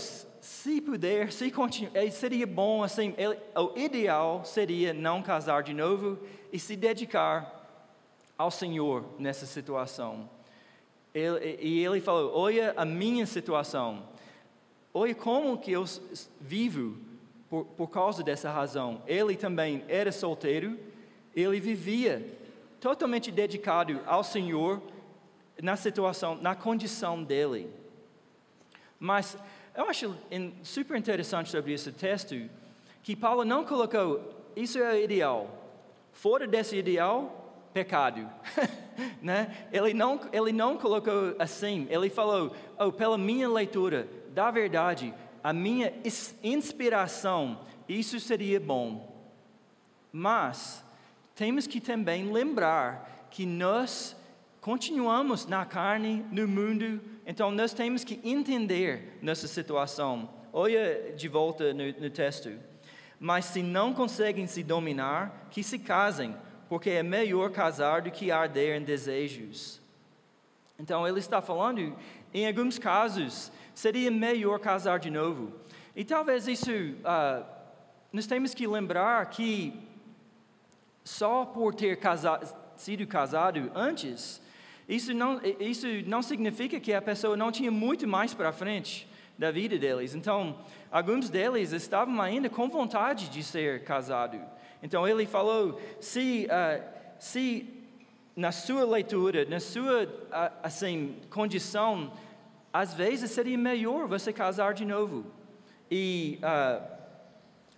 se 0.45 0.79
puder, 0.79 1.31
se 1.31 1.49
continuar, 1.49 1.95
eh, 1.95 2.11
seria 2.11 2.45
bom, 2.45 2.83
assim, 2.83 3.15
ele, 3.17 3.35
o 3.55 3.75
ideal 3.75 4.45
seria 4.45 4.93
não 4.93 5.19
casar 5.19 5.63
de 5.63 5.73
novo 5.73 6.19
e 6.53 6.59
se 6.59 6.75
dedicar 6.75 7.67
ao 8.37 8.51
Senhor 8.51 9.03
nessa 9.17 9.47
situação. 9.47 10.29
Ele, 11.15 11.57
e 11.59 11.83
ele 11.83 11.99
falou: 11.99 12.31
Olha 12.37 12.75
a 12.77 12.85
minha 12.85 13.25
situação, 13.25 14.03
olha 14.93 15.15
como 15.15 15.57
que 15.57 15.71
eu 15.71 15.83
vivo 16.39 16.95
por, 17.49 17.65
por 17.65 17.87
causa 17.87 18.21
dessa 18.21 18.51
razão. 18.51 19.01
Ele 19.07 19.35
também 19.35 19.83
era 19.87 20.11
solteiro, 20.11 20.77
ele 21.35 21.59
vivia 21.59 22.23
totalmente 22.79 23.31
dedicado 23.31 23.99
ao 24.05 24.23
Senhor 24.23 24.79
na 25.59 25.75
situação, 25.75 26.35
na 26.35 26.53
condição 26.53 27.23
dele. 27.23 27.67
Mas 28.99 29.35
eu 29.75 29.89
acho 29.89 30.15
super 30.63 30.97
interessante 30.97 31.49
sobre 31.49 31.73
esse 31.73 31.91
texto 31.91 32.49
que 33.03 33.15
Paulo 33.15 33.43
não 33.45 33.65
colocou 33.65 34.35
isso 34.55 34.79
é 34.79 35.03
ideal. 35.03 35.49
Fora 36.13 36.47
desse 36.47 36.77
ideal, 36.77 37.67
pecado. 37.73 38.29
né? 39.21 39.67
ele, 39.71 39.93
não, 39.93 40.19
ele 40.31 40.53
não 40.53 40.77
colocou 40.77 41.35
assim, 41.37 41.87
ele 41.89 42.09
falou, 42.09 42.55
oh, 42.79 42.91
pela 42.91 43.17
minha 43.17 43.49
leitura 43.49 44.07
da 44.29 44.49
verdade, 44.49 45.13
a 45.43 45.51
minha 45.51 45.93
inspiração, 46.41 47.59
isso 47.87 48.19
seria 48.19 48.59
bom. 48.59 49.13
Mas 50.11 50.83
temos 51.35 51.67
que 51.67 51.81
também 51.81 52.31
lembrar 52.31 53.27
que 53.29 53.45
nós 53.45 54.15
continuamos 54.61 55.45
na 55.45 55.65
carne, 55.65 56.25
no 56.31 56.47
mundo, 56.47 57.01
então 57.25 57.49
nós 57.51 57.73
temos 57.73 58.03
que 58.03 58.19
entender 58.23 59.17
nossa 59.21 59.47
situação. 59.47 60.29
Olha 60.53 61.13
de 61.15 61.27
volta 61.27 61.73
no, 61.73 61.91
no 61.93 62.09
texto. 62.09 62.51
Mas 63.19 63.45
se 63.45 63.63
não 63.63 63.93
conseguem 63.93 64.45
se 64.45 64.61
dominar, 64.61 65.47
que 65.49 65.63
se 65.63 65.79
casem, 65.79 66.35
porque 66.69 66.89
é 66.89 67.03
melhor 67.03 67.49
casar 67.51 68.01
do 68.01 68.11
que 68.11 68.31
arder 68.31 68.79
em 68.79 68.83
desejos. 68.83 69.81
Então 70.77 71.07
ele 71.07 71.19
está 71.19 71.41
falando, 71.41 71.95
em 72.33 72.45
alguns 72.45 72.77
casos, 72.77 73.51
seria 73.73 74.11
melhor 74.11 74.59
casar 74.59 74.99
de 74.99 75.09
novo. 75.09 75.53
E 75.95 76.03
talvez 76.03 76.47
isso, 76.47 76.71
uh, 76.71 77.45
nós 78.11 78.27
temos 78.27 78.53
que 78.53 78.67
lembrar 78.67 79.25
que 79.29 79.73
só 81.03 81.45
por 81.45 81.73
ter 81.73 81.97
sido 82.75 83.07
casado 83.07 83.71
antes, 83.73 84.41
isso 84.87 85.13
não, 85.13 85.41
isso 85.59 85.87
não 86.05 86.21
significa 86.21 86.79
que 86.79 86.93
a 86.93 87.01
pessoa 87.01 87.35
não 87.35 87.51
tinha 87.51 87.71
muito 87.71 88.07
mais 88.07 88.33
para 88.33 88.51
frente 88.51 89.07
da 89.37 89.51
vida 89.51 89.77
deles. 89.77 90.15
Então, 90.15 90.59
alguns 90.91 91.29
deles 91.29 91.71
estavam 91.71 92.21
ainda 92.21 92.49
com 92.49 92.69
vontade 92.69 93.29
de 93.29 93.43
ser 93.43 93.83
casado. 93.83 94.39
Então, 94.83 95.07
ele 95.07 95.25
falou: 95.25 95.81
se, 95.99 96.47
uh, 96.47 96.83
se 97.19 97.67
na 98.35 98.51
sua 98.51 98.85
leitura, 98.85 99.45
na 99.45 99.59
sua 99.59 100.03
uh, 100.03 100.53
assim, 100.61 101.15
condição, 101.29 102.13
às 102.71 102.93
vezes 102.93 103.31
seria 103.31 103.57
melhor 103.57 104.07
você 104.07 104.31
casar 104.31 104.73
de 104.73 104.85
novo. 104.85 105.25
E 105.89 106.39
uh, 106.43 106.85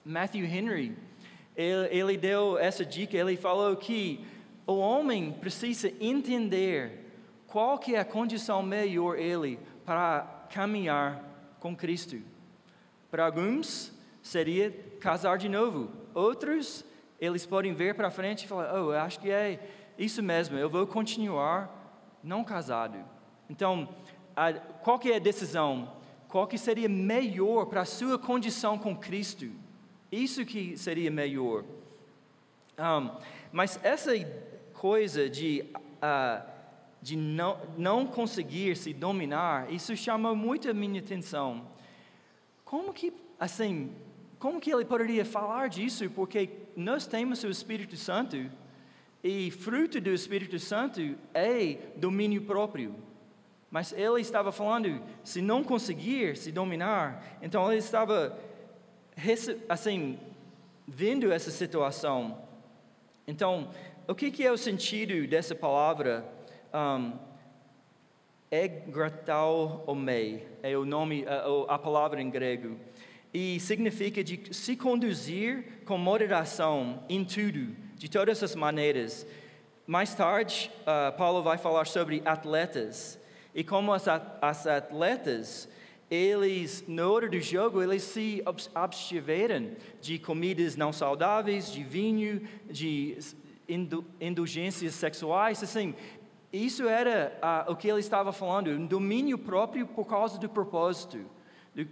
Matthew 0.04 0.46
Henry, 0.46 0.98
ele, 1.56 1.88
ele 1.92 2.18
deu 2.18 2.58
essa 2.58 2.86
dica, 2.86 3.16
ele 3.16 3.38
falou 3.38 3.76
que 3.76 4.26
o 4.68 4.78
homem 4.78 5.32
precisa 5.32 5.92
entender 6.00 7.06
qual 7.48 7.80
que 7.80 7.96
é 7.96 8.00
a 8.00 8.06
condição 8.06 8.62
melhor 8.62 9.18
ele 9.18 9.58
para 9.86 10.46
caminhar 10.52 11.24
com 11.62 11.74
Cristo. 11.74 12.22
Para 13.10 13.26
alguns 13.26 13.94
seria 14.22 14.70
casar 15.00 15.38
de 15.38 15.48
novo. 15.48 15.90
Outros, 16.14 16.84
eles 17.20 17.46
podem 17.46 17.74
ver 17.74 17.96
para 17.96 18.12
frente 18.12 18.44
e 18.44 18.48
falar: 18.48 18.74
"Oh, 18.74 18.92
eu 18.92 19.00
acho 19.00 19.22
que 19.22 19.32
é 19.32 19.60
isso 19.98 20.22
mesmo, 20.22 20.58
eu 20.58 20.70
vou 20.70 20.86
continuar 20.86 21.74
não 22.22 22.44
casado". 22.44 22.98
Então, 23.50 23.88
a, 24.36 24.52
qual 24.54 25.00
que 25.00 25.12
é 25.12 25.16
a 25.16 25.20
decisão? 25.20 25.94
Qual 26.28 26.46
que 26.46 26.58
seria 26.58 26.90
melhor 26.90 27.68
para 27.68 27.82
a 27.82 27.86
sua 27.86 28.20
condição 28.20 28.78
com 28.78 28.94
Cristo? 28.94 29.50
Isso 30.12 30.46
que 30.46 30.78
seria 30.78 31.10
melhor. 31.10 31.64
Um, 32.78 33.10
mas 33.52 33.80
essa 33.82 34.12
coisa 34.78 35.28
de, 35.28 35.66
uh, 35.74 36.48
de 37.02 37.18
não, 37.18 37.60
não 37.78 38.06
conseguir 38.06 38.78
se 38.78 38.94
dominar, 38.94 39.72
isso 39.74 39.96
chama 39.96 40.36
muito 40.36 40.70
a 40.70 40.74
minha 40.74 41.00
atenção. 41.00 41.68
Como 42.64 42.94
que, 42.94 43.12
assim, 43.40 43.92
como 44.38 44.62
que 44.62 44.72
ele 44.72 44.86
poderia 44.86 45.26
falar 45.26 45.68
disso? 45.68 46.08
Porque 46.12 46.50
nós 46.76 47.08
temos 47.08 47.44
o 47.44 47.50
Espírito 47.50 47.98
Santo 47.98 48.52
e 49.24 49.50
fruto 49.50 50.00
do 50.00 50.12
Espírito 50.12 50.60
Santo 50.60 51.16
é 51.34 51.80
domínio 51.96 52.44
próprio. 52.44 52.96
Mas 53.72 53.92
ele 53.92 54.22
estava 54.22 54.52
falando, 54.52 55.02
se 55.24 55.42
não 55.42 55.64
conseguir 55.64 56.38
se 56.38 56.52
dominar, 56.52 57.38
então 57.42 57.70
ele 57.72 57.80
estava, 57.80 58.38
assim, 59.68 60.20
vendo 60.88 61.32
essa 61.32 61.52
situação. 61.52 62.38
Então, 63.28 63.70
o 64.08 64.16
que, 64.16 64.32
que 64.32 64.46
é 64.46 64.52
o 64.52 64.58
sentido 64.58 65.28
dessa 65.28 65.54
palavra? 65.54 66.26
Um, 66.74 67.14
Egratalomei 68.50 70.48
é 70.64 70.78
o 70.78 70.86
nome, 70.86 71.26
a, 71.28 71.74
a 71.76 71.78
palavra 71.78 72.22
em 72.22 72.30
grego. 72.30 72.78
E 73.34 73.60
significa 73.60 74.24
de 74.24 74.40
se 74.56 74.78
conduzir 74.78 75.82
com 75.86 75.98
moderação 75.98 77.04
em 77.10 77.26
tudo, 77.26 77.76
de 77.96 78.10
todas 78.10 78.42
as 78.42 78.56
maneiras. 78.56 79.28
Mais 79.86 80.16
tarde, 80.16 80.72
uh, 80.82 81.12
Paulo 81.18 81.44
vai 81.44 81.58
falar 81.58 81.86
sobre 81.86 82.22
atletas. 82.24 83.20
E 83.54 83.62
como 83.62 83.92
as, 83.92 84.08
as 84.42 84.66
atletas, 84.66 85.68
eles, 86.10 86.86
na 86.88 87.10
hora 87.10 87.28
do 87.28 87.42
jogo, 87.42 87.84
eles 87.84 88.04
se 88.04 88.42
abstiveram 88.74 89.72
de 90.00 90.18
comidas 90.18 90.78
não 90.78 90.94
saudáveis, 90.94 91.70
de 91.70 91.84
vinho, 91.84 92.48
de 92.70 93.18
indulgências 94.20 94.94
sexuais, 94.96 95.62
assim, 95.62 95.94
isso 96.52 96.88
era 96.88 97.38
ah, 97.42 97.66
o 97.68 97.76
que 97.76 97.88
ele 97.88 98.00
estava 98.00 98.32
falando, 98.32 98.72
um 98.72 98.86
domínio 98.86 99.38
próprio 99.38 99.86
por 99.86 100.06
causa 100.06 100.40
do 100.40 100.48
propósito, 100.48 101.20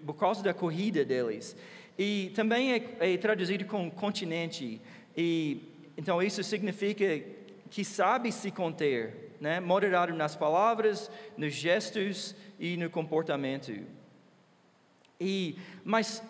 por 0.05 0.13
causa 0.13 0.41
da 0.41 0.53
corrida 0.53 1.03
deles. 1.03 1.55
E 1.97 2.31
também 2.35 2.73
é, 2.73 3.13
é 3.13 3.17
traduzido 3.17 3.65
com 3.65 3.91
continente. 3.91 4.81
E 5.15 5.61
então 5.97 6.21
isso 6.21 6.43
significa 6.43 7.21
que 7.69 7.83
sabe 7.83 8.31
se 8.31 8.49
conter, 8.51 9.35
né? 9.39 9.59
moderado 9.59 10.13
nas 10.13 10.35
palavras, 10.35 11.11
nos 11.37 11.53
gestos 11.53 12.35
e 12.59 12.77
no 12.77 12.89
comportamento. 12.89 13.73
E 15.19 15.57
mas 15.83 16.23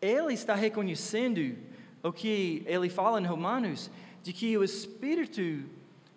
ele 0.00 0.34
está 0.34 0.54
reconhecendo 0.54 1.56
o 2.02 2.12
que 2.12 2.62
ele 2.66 2.90
fala 2.90 3.20
em 3.20 3.24
Romanos 3.24 3.90
de 4.24 4.32
que 4.32 4.56
o 4.56 4.64
Espírito 4.64 5.68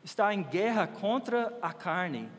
está 0.02 0.34
em 0.34 0.42
guerra 0.42 0.88
contra 0.88 1.54
a 1.62 1.74
carne. 1.74 2.30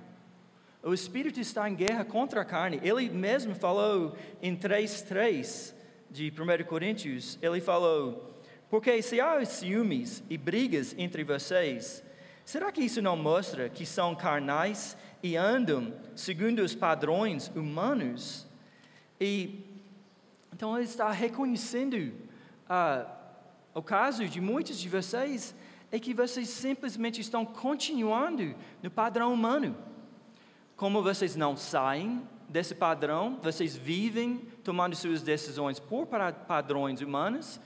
O 0.82 0.94
Espírito 0.94 1.38
está 1.38 1.68
em 1.68 1.74
guerra 1.74 2.06
contra 2.06 2.40
a 2.40 2.44
carne. 2.44 2.80
Ele 2.82 3.10
mesmo 3.10 3.54
falou 3.54 4.16
em 4.40 4.56
3,3 4.56 5.74
de 6.10 6.32
1 6.32 6.64
Coríntios: 6.64 7.38
ele 7.42 7.60
falou, 7.60 8.40
porque 8.70 9.02
se 9.02 9.20
há 9.20 9.44
ciúmes 9.44 10.22
e 10.30 10.38
brigas 10.38 10.94
entre 10.96 11.22
vocês, 11.22 12.02
será 12.46 12.72
que 12.72 12.80
isso 12.80 13.02
não 13.02 13.14
mostra 13.14 13.68
que 13.68 13.84
são 13.84 14.14
carnais 14.14 14.96
e 15.22 15.36
andam 15.36 15.92
segundo 16.16 16.60
os 16.60 16.74
padrões 16.74 17.48
humanos? 17.48 18.46
E 19.20 19.66
então 20.50 20.74
ele 20.78 20.86
está 20.86 21.10
reconhecendo 21.10 22.14
uh, 22.70 23.18
o 23.74 23.82
caso 23.82 24.26
de 24.26 24.40
muitos 24.40 24.78
de 24.78 24.88
vocês 24.88 25.54
é 25.90 25.98
que 25.98 26.12
vocês 26.12 26.48
simplesmente 26.48 27.20
estão 27.20 27.44
continuando 27.44 28.54
no 28.82 28.90
padrão 28.90 29.32
humano. 29.32 29.76
Como 30.76 31.02
vocês 31.02 31.34
não 31.34 31.56
saem 31.56 32.22
desse 32.48 32.74
padrão, 32.74 33.38
vocês 33.42 33.76
vivem 33.76 34.38
tomando 34.62 34.94
suas 34.94 35.22
decisões 35.22 35.78
por 35.78 36.06
padrões 36.06 37.00
humanos, 37.00 37.60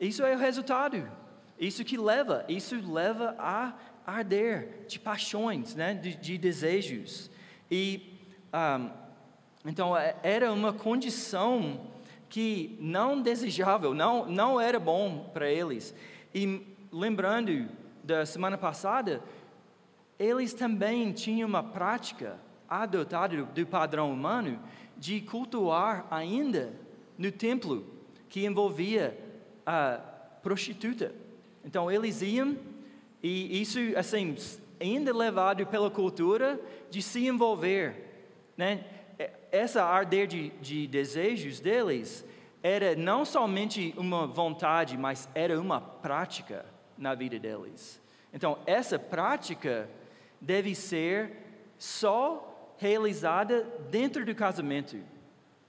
isso 0.00 0.24
é 0.24 0.34
o 0.34 0.38
resultado. 0.38 1.10
Isso 1.58 1.84
que 1.84 1.96
leva, 1.98 2.44
isso 2.48 2.74
leva 2.90 3.36
a 3.38 3.74
arder 4.06 4.86
de 4.88 4.98
paixões, 4.98 5.74
né? 5.74 5.94
de, 5.94 6.16
de 6.16 6.38
desejos. 6.38 7.30
E 7.70 8.18
um, 8.52 8.90
então 9.64 9.96
é, 9.96 10.16
era 10.22 10.52
uma 10.52 10.72
condição 10.72 11.88
que 12.28 12.78
não 12.80 13.20
desejável, 13.20 13.92
não, 13.92 14.24
não 14.26 14.60
era 14.60 14.80
bom 14.80 15.30
para 15.34 15.50
eles. 15.50 15.94
E 16.34 16.69
lembrando 16.92 17.68
da 18.02 18.26
semana 18.26 18.58
passada, 18.58 19.22
eles 20.18 20.52
também 20.52 21.12
tinham 21.12 21.48
uma 21.48 21.62
prática 21.62 22.38
adotada 22.68 23.42
do 23.42 23.66
padrão 23.66 24.12
humano 24.12 24.58
de 24.96 25.20
cultuar 25.20 26.06
ainda 26.10 26.72
no 27.16 27.32
templo, 27.32 27.84
que 28.28 28.44
envolvia 28.44 29.18
a 29.64 29.98
prostituta. 30.42 31.14
Então 31.64 31.90
eles 31.90 32.22
iam, 32.22 32.56
e 33.22 33.60
isso, 33.60 33.78
assim, 33.96 34.36
ainda 34.80 35.14
levado 35.14 35.66
pela 35.66 35.90
cultura 35.90 36.60
de 36.90 37.02
se 37.02 37.26
envolver. 37.26 38.28
Né? 38.56 38.84
Essa 39.50 39.84
arder 39.84 40.26
de, 40.26 40.50
de 40.60 40.86
desejos 40.86 41.60
deles 41.60 42.24
era 42.62 42.94
não 42.94 43.24
somente 43.24 43.94
uma 43.96 44.26
vontade, 44.26 44.96
mas 44.96 45.28
era 45.34 45.58
uma 45.60 45.80
prática 45.80 46.64
na 47.00 47.14
vida 47.14 47.38
deles. 47.38 48.00
Então, 48.32 48.58
essa 48.66 48.98
prática 48.98 49.88
deve 50.40 50.74
ser 50.74 51.32
só 51.76 52.74
realizada 52.78 53.66
dentro 53.90 54.24
do 54.24 54.34
casamento. 54.34 54.98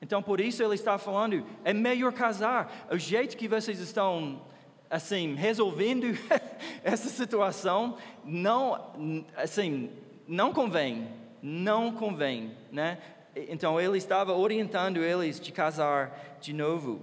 Então, 0.02 0.22
por 0.22 0.40
isso 0.40 0.62
ele 0.62 0.76
está 0.76 0.98
falando, 0.98 1.46
é 1.64 1.74
melhor 1.74 2.14
casar. 2.14 2.88
O 2.92 2.98
jeito 2.98 3.38
que 3.38 3.48
vocês 3.48 3.80
estão 3.80 4.42
assim 4.90 5.36
resolvendo 5.36 6.08
essa 6.84 7.08
situação 7.08 7.98
não 8.26 8.92
assim 9.38 9.90
não 10.28 10.54
convém, 10.54 11.08
não 11.42 11.94
convém, 11.94 12.52
né? 12.72 12.98
Então 13.36 13.80
ele 13.80 13.98
estava 13.98 14.34
orientando 14.34 14.98
eles 14.98 15.40
de 15.40 15.52
casar 15.52 16.38
de 16.42 16.52
novo. 16.54 17.02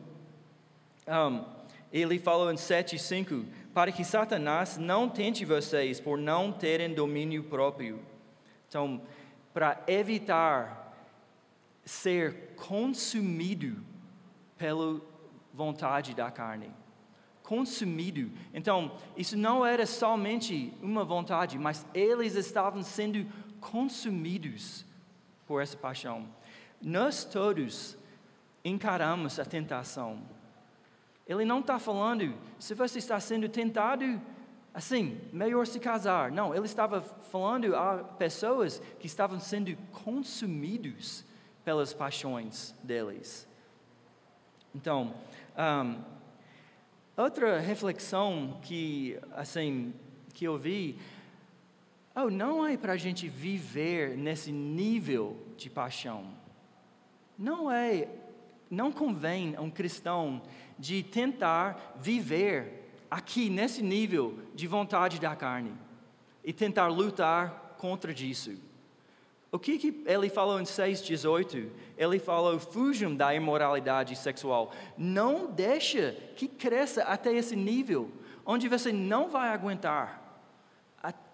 Um, 1.07 1.45
ele 1.91 2.19
falou 2.19 2.53
em 2.53 2.57
7:5 2.57 3.47
para 3.79 3.93
que 3.93 4.03
Satanás 4.03 4.77
não 4.77 5.09
tente 5.09 5.45
vocês 5.45 6.01
por 6.01 6.19
não 6.19 6.51
terem 6.51 6.93
domínio 6.93 7.45
próprio. 7.45 8.05
Então, 8.67 9.01
para 9.55 9.81
evitar 9.87 10.99
ser 11.85 12.57
consumido 12.57 13.81
pela 14.57 15.01
vontade 15.55 16.13
da 16.13 16.29
carne. 16.29 16.73
Consumido. 17.45 18.33
Então, 18.53 18.99
isso 19.17 19.39
não 19.39 19.65
era 19.65 19.87
somente 19.87 20.75
uma 20.83 21.05
vontade, 21.05 21.57
mas 21.57 21.87
eles 21.95 22.35
estavam 22.35 22.83
sendo 22.83 23.25
consumidos 23.61 24.85
por 25.47 25.63
essa 25.63 25.77
paixão. 25.77 26.27
Nós 26.83 27.23
todos 27.23 27.97
encaramos 28.65 29.39
a 29.39 29.45
tentação. 29.45 30.21
Ele 31.29 31.45
não 31.45 31.61
está 31.61 31.79
falando, 31.79 32.35
se 32.59 32.75
você 32.75 32.99
está 32.99 33.21
sendo 33.21 33.49
tentado, 33.51 34.21
assim, 34.73 35.21
melhor 35.33 35.67
se 35.67 35.79
casar. 35.79 36.33
Não, 36.33 36.55
ele 36.55 36.65
estava 36.65 37.03
falando 37.03 37.77
a 37.77 37.99
pessoas 37.99 38.81
que 38.99 39.07
estavam 39.07 39.39
sendo 39.39 39.77
consumidos 40.05 41.25
pelas 41.65 41.93
paixões 41.93 42.75
deles. 42.83 43.47
Então, 44.75 45.13
um, 45.59 46.03
outra 47.15 47.59
reflexão 47.59 48.59
que, 48.63 49.19
assim, 49.33 49.93
que 50.33 50.47
eu 50.47 50.57
vi, 50.57 50.99
oh, 52.15 52.31
não 52.31 52.67
é 52.67 52.77
para 52.77 52.95
a 52.95 52.97
gente 52.97 53.29
viver 53.29 54.17
nesse 54.17 54.51
nível 54.51 55.37
de 55.59 55.69
paixão. 55.69 56.25
Não 57.37 57.71
é, 57.71 58.09
não 58.71 58.91
convém 58.91 59.55
a 59.57 59.61
um 59.61 59.71
cristão 59.71 60.41
de 60.79 61.03
tentar 61.03 61.97
viver 62.01 62.91
aqui 63.11 63.51
nesse 63.51 63.83
nível 63.83 64.39
de 64.55 64.67
vontade 64.67 65.19
da 65.19 65.35
carne 65.35 65.73
e 66.45 66.53
tentar 66.53 66.89
lutar 66.89 67.75
contra 67.79 68.13
isso. 68.13 68.57
O 69.51 69.59
que, 69.59 69.79
que 69.79 70.03
ele 70.07 70.29
falou 70.29 70.61
em 70.61 70.65
6,18? 70.65 71.71
Ele 71.97 72.19
falou: 72.19 72.59
fujam 72.59 73.15
da 73.15 73.35
imoralidade 73.35 74.15
sexual. 74.15 74.73
Não 74.97 75.51
deixa 75.51 76.15
que 76.37 76.47
cresça 76.47 77.03
até 77.05 77.33
esse 77.33 77.57
nível, 77.57 78.11
onde 78.45 78.69
você 78.69 78.93
não 78.93 79.31
vai 79.31 79.49
aguentar, 79.49 80.43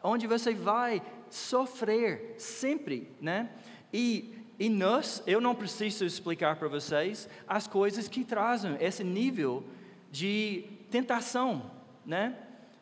onde 0.03 0.29
você 0.29 0.55
vai 0.55 1.03
sofrer 1.29 2.37
sempre, 2.39 3.11
né? 3.21 3.51
E, 3.93 4.33
e 4.59 4.69
nós, 4.69 5.23
eu 5.27 5.41
não 5.41 5.55
preciso 5.55 6.05
explicar 6.05 6.57
para 6.57 6.69
vocês 6.69 7.29
as 7.47 7.67
coisas 7.67 8.09
que 8.09 8.25
trazem 8.25 8.77
esse 8.81 9.03
nível 9.03 9.65
de 10.11 10.65
tentação, 10.91 11.71
né? 12.07 12.37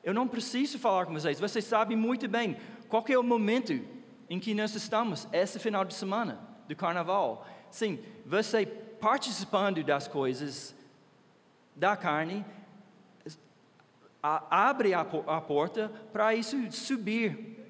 Eu 0.04 0.12
não 0.12 0.28
preciso 0.28 0.78
falar 0.78 1.06
com 1.06 1.14
vocês, 1.14 1.40
vocês 1.40 1.64
sabem 1.64 1.96
muito 1.96 2.28
bem 2.28 2.56
qual 2.88 3.04
é 3.08 3.18
o 3.18 3.22
momento 3.22 3.80
em 4.28 4.38
que 4.38 4.52
nós 4.54 4.74
estamos 4.74 5.26
esse 5.32 5.58
final 5.58 5.84
de 5.84 5.94
semana 5.94 6.38
do 6.68 6.76
carnaval. 6.76 7.46
Sim, 7.70 7.98
você 8.26 8.66
participando 8.66 9.82
das 9.82 10.06
coisas 10.06 10.74
da 11.74 11.96
carne, 11.96 12.44
abre 14.22 14.92
a, 14.94 15.00
a 15.00 15.40
porta 15.40 15.90
para 16.12 16.34
isso 16.34 16.70
subir 16.70 17.61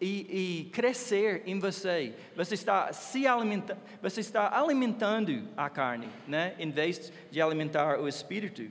e, 0.00 0.64
e, 0.64 0.70
crescer 0.70 1.42
em 1.46 1.58
você. 1.58 2.14
Você 2.34 2.54
está 2.54 2.92
se 2.92 3.26
alimentando, 3.26 3.78
você 4.02 4.20
está 4.20 4.58
alimentando 4.58 5.48
a 5.56 5.68
carne, 5.68 6.08
né? 6.26 6.54
Em 6.58 6.70
vez 6.70 7.12
de 7.30 7.40
alimentar 7.40 8.00
o 8.00 8.08
espírito. 8.08 8.70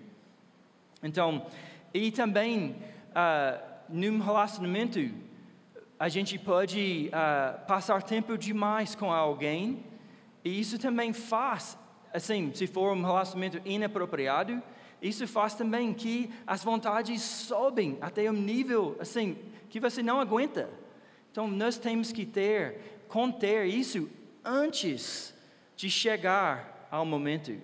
Então, 1.04 1.46
e 1.94 2.12
também 2.12 2.76
uh, 3.12 3.62
num 3.88 4.20
relacionamento 4.20 5.00
a 6.00 6.08
gente 6.08 6.40
pode 6.40 7.10
uh, 7.10 7.66
passar 7.66 8.02
tempo 8.02 8.38
demais 8.38 8.96
com 8.96 9.12
alguém, 9.12 9.84
e 10.46 10.60
isso 10.60 10.80
também 10.80 11.12
faz, 11.12 11.78
assim, 12.14 12.54
se 12.54 12.66
for 12.68 12.96
um 12.96 13.04
relacionamento 13.04 13.60
inapropriado, 13.66 14.64
isso 15.02 15.28
faz 15.28 15.56
também 15.56 15.94
que 15.94 16.30
as 16.48 16.64
vontades 16.64 17.22
sobem 17.22 17.98
até 18.00 18.30
um 18.30 18.34
nível, 18.34 18.96
assim, 19.00 19.38
que 19.70 19.80
você 19.80 20.02
não 20.02 20.22
aguenta. 20.22 20.70
Então, 21.40 21.48
nós 21.48 21.78
temos 21.78 22.12
que 22.12 22.26
ter, 22.26 23.06
conter 23.08 23.66
isso 23.66 24.10
antes 24.44 25.34
de 25.74 25.90
chegar 25.90 26.86
ao 26.92 27.06
momento, 27.06 27.56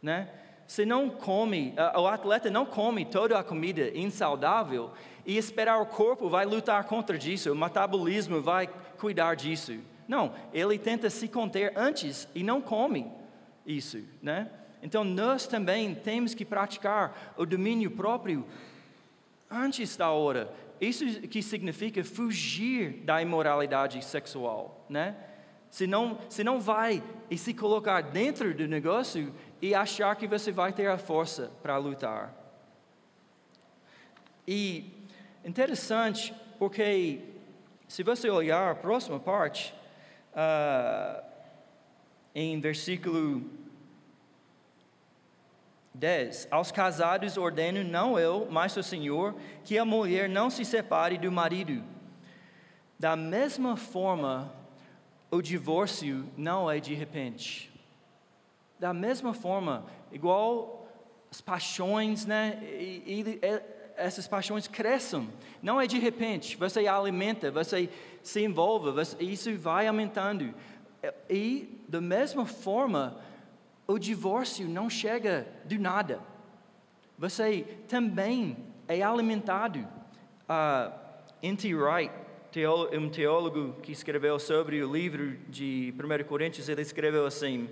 né? 0.00 0.28
Você 0.68 0.86
não 0.86 1.10
come, 1.10 1.74
o 1.96 2.06
atleta 2.06 2.48
não 2.48 2.64
come 2.64 3.04
toda 3.04 3.36
a 3.36 3.42
comida 3.42 3.90
insaudável 3.92 4.92
e 5.26 5.36
esperar 5.36 5.82
o 5.82 5.86
corpo 5.86 6.28
vai 6.28 6.46
lutar 6.46 6.84
contra 6.84 7.16
isso, 7.16 7.50
o 7.50 7.56
metabolismo 7.56 8.40
vai 8.40 8.68
cuidar 8.96 9.34
disso. 9.34 9.80
Não, 10.06 10.32
ele 10.54 10.78
tenta 10.78 11.10
se 11.10 11.26
conter 11.26 11.72
antes 11.76 12.28
e 12.32 12.44
não 12.44 12.60
come 12.60 13.10
isso, 13.66 14.00
né? 14.22 14.48
Então 14.80 15.02
nós 15.02 15.48
também 15.48 15.92
temos 15.92 16.34
que 16.34 16.44
praticar 16.44 17.34
o 17.36 17.44
domínio 17.44 17.90
próprio 17.90 18.46
antes 19.50 19.96
da 19.96 20.12
hora. 20.12 20.54
Isso 20.82 21.04
que 21.28 21.40
significa 21.44 22.02
fugir 22.02 23.04
da 23.04 23.22
imoralidade 23.22 24.04
sexual, 24.04 24.84
né? 24.88 25.14
Se 25.70 25.86
não, 25.86 26.18
se 26.28 26.42
não 26.42 26.58
vai 26.58 27.00
e 27.30 27.38
se 27.38 27.54
colocar 27.54 28.00
dentro 28.00 28.52
do 28.52 28.66
negócio 28.66 29.32
e 29.60 29.76
achar 29.76 30.16
que 30.16 30.26
você 30.26 30.50
vai 30.50 30.72
ter 30.72 30.88
a 30.88 30.98
força 30.98 31.52
para 31.62 31.76
lutar. 31.76 32.34
E 34.46 34.92
interessante, 35.44 36.34
porque 36.58 37.20
se 37.86 38.02
você 38.02 38.28
olhar 38.28 38.72
a 38.72 38.74
próxima 38.74 39.20
parte, 39.20 39.72
uh, 40.34 41.24
em 42.34 42.58
versículo 42.58 43.48
10: 45.94 46.48
Aos 46.50 46.72
casados 46.72 47.36
ordeno, 47.36 47.84
não 47.84 48.18
eu, 48.18 48.48
mas 48.50 48.76
o 48.76 48.82
Senhor, 48.82 49.34
que 49.64 49.78
a 49.78 49.84
mulher 49.84 50.28
não 50.28 50.50
se 50.50 50.64
separe 50.64 51.18
do 51.18 51.30
marido. 51.30 51.82
Da 52.98 53.16
mesma 53.16 53.76
forma, 53.76 54.52
o 55.30 55.42
divórcio 55.42 56.26
não 56.36 56.70
é 56.70 56.78
de 56.78 56.94
repente. 56.94 57.72
Da 58.78 58.92
mesma 58.92 59.32
forma, 59.32 59.86
igual 60.10 60.88
as 61.30 61.40
paixões, 61.40 62.26
né? 62.26 62.58
E, 62.62 63.22
e, 63.22 63.40
essas 63.96 64.26
paixões 64.26 64.66
crescem. 64.66 65.28
Não 65.62 65.80
é 65.80 65.86
de 65.86 65.98
repente, 65.98 66.56
você 66.56 66.86
alimenta, 66.86 67.50
você 67.50 67.88
se 68.22 68.42
envolve, 68.44 68.90
você, 68.90 69.16
isso 69.22 69.56
vai 69.56 69.86
aumentando. 69.86 70.54
E, 71.28 71.82
da 71.88 72.00
mesma 72.00 72.46
forma, 72.46 73.20
o 73.92 73.98
divórcio 73.98 74.66
não 74.66 74.88
chega 74.88 75.46
do 75.64 75.78
nada. 75.78 76.20
Você 77.18 77.64
também 77.86 78.56
é 78.88 79.02
alimentado. 79.02 79.80
Uh, 80.48 80.92
N.T. 81.42 81.74
Wright, 81.74 82.12
um 82.98 83.08
teólogo 83.08 83.74
que 83.82 83.92
escreveu 83.92 84.38
sobre 84.38 84.82
o 84.82 84.92
livro 84.92 85.36
de 85.48 85.92
1 85.96 86.24
Coríntios, 86.24 86.68
ele 86.68 86.82
escreveu 86.82 87.26
assim: 87.26 87.68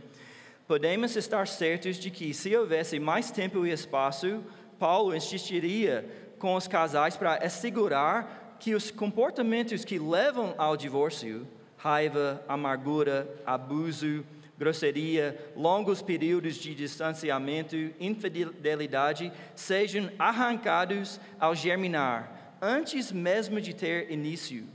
Podemos 0.67 1.17
estar 1.17 1.47
certos 1.47 1.97
de 1.97 2.11
que, 2.11 2.35
se 2.35 2.55
houvesse 2.55 2.99
mais 2.99 3.31
tempo 3.31 3.67
e 3.67 3.71
espaço, 3.71 4.45
Paulo 4.79 5.15
insistiria 5.15 6.33
com 6.39 6.55
os 6.55 6.69
casais 6.69 7.17
para 7.17 7.35
assegurar 7.37 8.57
que 8.61 8.75
os 8.75 8.91
comportamentos 8.91 9.85
que 9.85 9.99
levam 9.99 10.55
ao 10.59 10.77
divórcio 10.77 11.47
raiva, 11.77 12.45
amargura, 12.47 13.27
abuso, 13.47 14.25
grosseria, 14.61 15.53
longos 15.57 16.03
períodos 16.03 16.57
de 16.57 16.75
distanciamento, 16.75 17.75
infidelidade 17.99 19.33
sejam 19.55 20.11
arrancados 20.19 21.19
ao 21.39 21.55
germinar, 21.55 22.59
antes 22.61 23.11
mesmo 23.11 23.59
de 23.59 23.73
ter 23.73 24.11
início. 24.11 24.67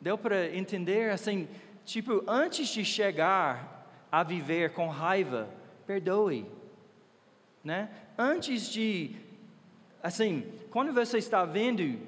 Deu 0.00 0.16
para 0.16 0.56
entender 0.56 1.10
assim, 1.10 1.46
tipo, 1.84 2.24
antes 2.26 2.68
de 2.68 2.82
chegar 2.82 3.86
a 4.10 4.22
viver 4.22 4.72
com 4.72 4.88
raiva, 4.88 5.50
perdoe. 5.86 6.46
Né? 7.62 7.90
Antes 8.16 8.70
de, 8.70 9.16
assim, 10.02 10.50
quando 10.70 10.94
você 10.94 11.18
está 11.18 11.44
vendo 11.44 12.00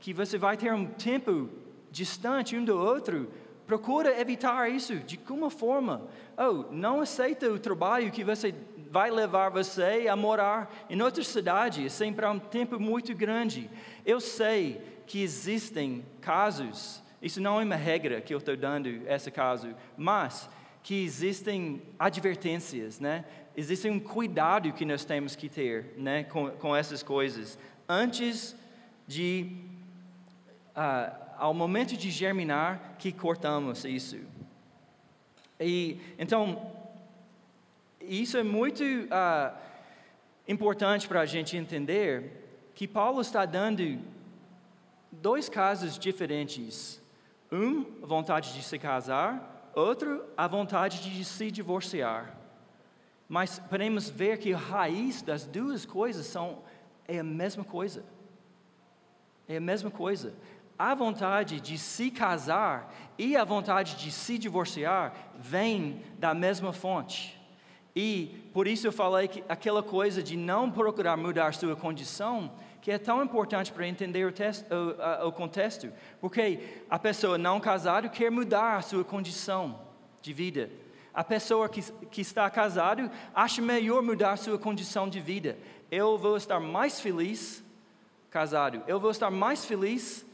que 0.00 0.12
você 0.12 0.36
vai 0.36 0.56
ter 0.56 0.72
um 0.72 0.86
tempo 0.86 1.48
distante 1.92 2.56
um 2.56 2.64
do 2.64 2.76
outro, 2.76 3.30
procura 3.70 4.20
evitar 4.20 4.68
isso 4.68 4.96
de 4.96 5.16
alguma 5.16 5.48
forma. 5.48 6.02
Oh, 6.36 6.72
não 6.72 7.00
aceita 7.00 7.48
o 7.48 7.56
trabalho 7.56 8.10
que 8.10 8.24
você 8.24 8.52
vai 8.90 9.12
levar 9.12 9.48
você 9.48 10.08
a 10.10 10.16
morar 10.16 10.68
em 10.90 11.00
outra 11.00 11.22
cidade, 11.22 11.88
sem 11.88 12.12
para 12.12 12.32
um 12.32 12.40
tempo 12.40 12.80
muito 12.80 13.14
grande. 13.14 13.70
Eu 14.04 14.20
sei 14.20 14.80
que 15.06 15.22
existem 15.22 16.04
casos, 16.20 17.00
isso 17.22 17.40
não 17.40 17.60
é 17.60 17.64
uma 17.64 17.76
regra 17.76 18.20
que 18.20 18.34
eu 18.34 18.38
estou 18.38 18.56
dando 18.56 18.88
esse 19.06 19.30
caso, 19.30 19.72
mas 19.96 20.50
que 20.82 21.04
existem 21.04 21.80
advertências, 21.96 22.98
né? 22.98 23.24
Existe 23.56 23.88
um 23.88 24.00
cuidado 24.00 24.72
que 24.72 24.84
nós 24.84 25.04
temos 25.04 25.36
que 25.36 25.48
ter, 25.48 25.94
né, 25.96 26.24
com, 26.24 26.50
com 26.50 26.74
essas 26.74 27.04
coisas 27.04 27.56
antes 27.88 28.56
de 29.06 29.62
uh, 30.70 31.19
ao 31.40 31.54
momento 31.54 31.96
de 31.96 32.10
germinar 32.10 32.96
que 32.98 33.10
cortamos 33.10 33.86
isso. 33.86 34.18
E 35.58 35.98
então 36.18 36.70
isso 38.00 38.36
é 38.36 38.42
muito 38.42 38.84
uh, 38.84 39.56
importante 40.46 41.08
para 41.08 41.22
a 41.22 41.26
gente 41.26 41.56
entender 41.56 42.70
que 42.74 42.86
Paulo 42.86 43.22
está 43.22 43.46
dando 43.46 43.98
dois 45.10 45.48
casos 45.48 45.98
diferentes. 45.98 47.00
Um, 47.50 47.86
a 48.02 48.06
vontade 48.06 48.52
de 48.52 48.62
se 48.62 48.78
casar, 48.78 49.72
outro, 49.74 50.22
a 50.36 50.46
vontade 50.46 51.02
de 51.02 51.24
se 51.24 51.50
divorciar. 51.50 52.36
Mas 53.26 53.58
podemos 53.58 54.10
ver 54.10 54.38
que 54.38 54.52
a 54.52 54.58
raiz 54.58 55.22
das 55.22 55.46
duas 55.46 55.86
coisas 55.86 56.26
são 56.26 56.62
é 57.08 57.18
a 57.18 57.24
mesma 57.24 57.64
coisa. 57.64 58.04
É 59.48 59.56
a 59.56 59.60
mesma 59.60 59.90
coisa. 59.90 60.34
A 60.80 60.94
vontade 60.94 61.60
de 61.60 61.76
se 61.76 62.10
casar 62.10 62.90
e 63.18 63.36
a 63.36 63.44
vontade 63.44 63.96
de 63.96 64.10
se 64.10 64.38
divorciar 64.38 65.12
vêm 65.38 66.02
da 66.18 66.32
mesma 66.32 66.72
fonte. 66.72 67.38
E 67.94 68.48
por 68.54 68.66
isso 68.66 68.86
eu 68.86 68.92
falei 68.92 69.28
que 69.28 69.44
aquela 69.46 69.82
coisa 69.82 70.22
de 70.22 70.38
não 70.38 70.70
procurar 70.70 71.18
mudar 71.18 71.52
sua 71.52 71.76
condição, 71.76 72.50
que 72.80 72.90
é 72.90 72.96
tão 72.96 73.22
importante 73.22 73.70
para 73.70 73.86
entender 73.86 74.24
o, 74.24 74.32
texto, 74.32 74.64
o, 74.72 75.28
o 75.28 75.32
contexto, 75.32 75.92
porque 76.18 76.80
a 76.88 76.98
pessoa 76.98 77.36
não 77.36 77.60
casada 77.60 78.08
quer 78.08 78.30
mudar 78.30 78.82
sua 78.82 79.04
condição 79.04 79.78
de 80.22 80.32
vida. 80.32 80.70
A 81.12 81.22
pessoa 81.22 81.68
que, 81.68 81.82
que 82.06 82.22
está 82.22 82.48
casado 82.48 83.10
acha 83.34 83.60
melhor 83.60 84.02
mudar 84.02 84.38
sua 84.38 84.58
condição 84.58 85.10
de 85.10 85.20
vida. 85.20 85.58
Eu 85.90 86.16
vou 86.16 86.38
estar 86.38 86.58
mais 86.58 86.98
feliz 86.98 87.62
casado. 88.30 88.82
Eu 88.86 88.98
vou 88.98 89.10
estar 89.10 89.30
mais 89.30 89.66
feliz 89.66 90.24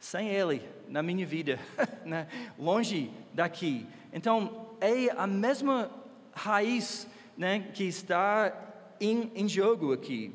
sem 0.00 0.30
ele 0.30 0.62
na 0.88 1.02
minha 1.02 1.26
vida, 1.26 1.60
né? 2.04 2.26
longe 2.58 3.10
daqui. 3.32 3.86
Então 4.12 4.68
é 4.80 5.10
a 5.16 5.26
mesma 5.26 5.90
raiz 6.32 7.06
né, 7.36 7.70
que 7.74 7.84
está 7.84 8.52
em, 9.00 9.30
em 9.34 9.48
jogo 9.48 9.92
aqui. 9.92 10.32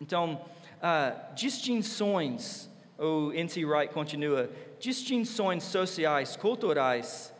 Então, 0.00 0.40
uh, 0.76 1.34
distinções, 1.34 2.68
o 2.98 3.32
N.T. 3.32 3.64
Wright 3.64 3.92
continua, 3.92 4.50
distinções 4.78 5.62
sociais, 5.62 6.36
culturais, 6.36 7.32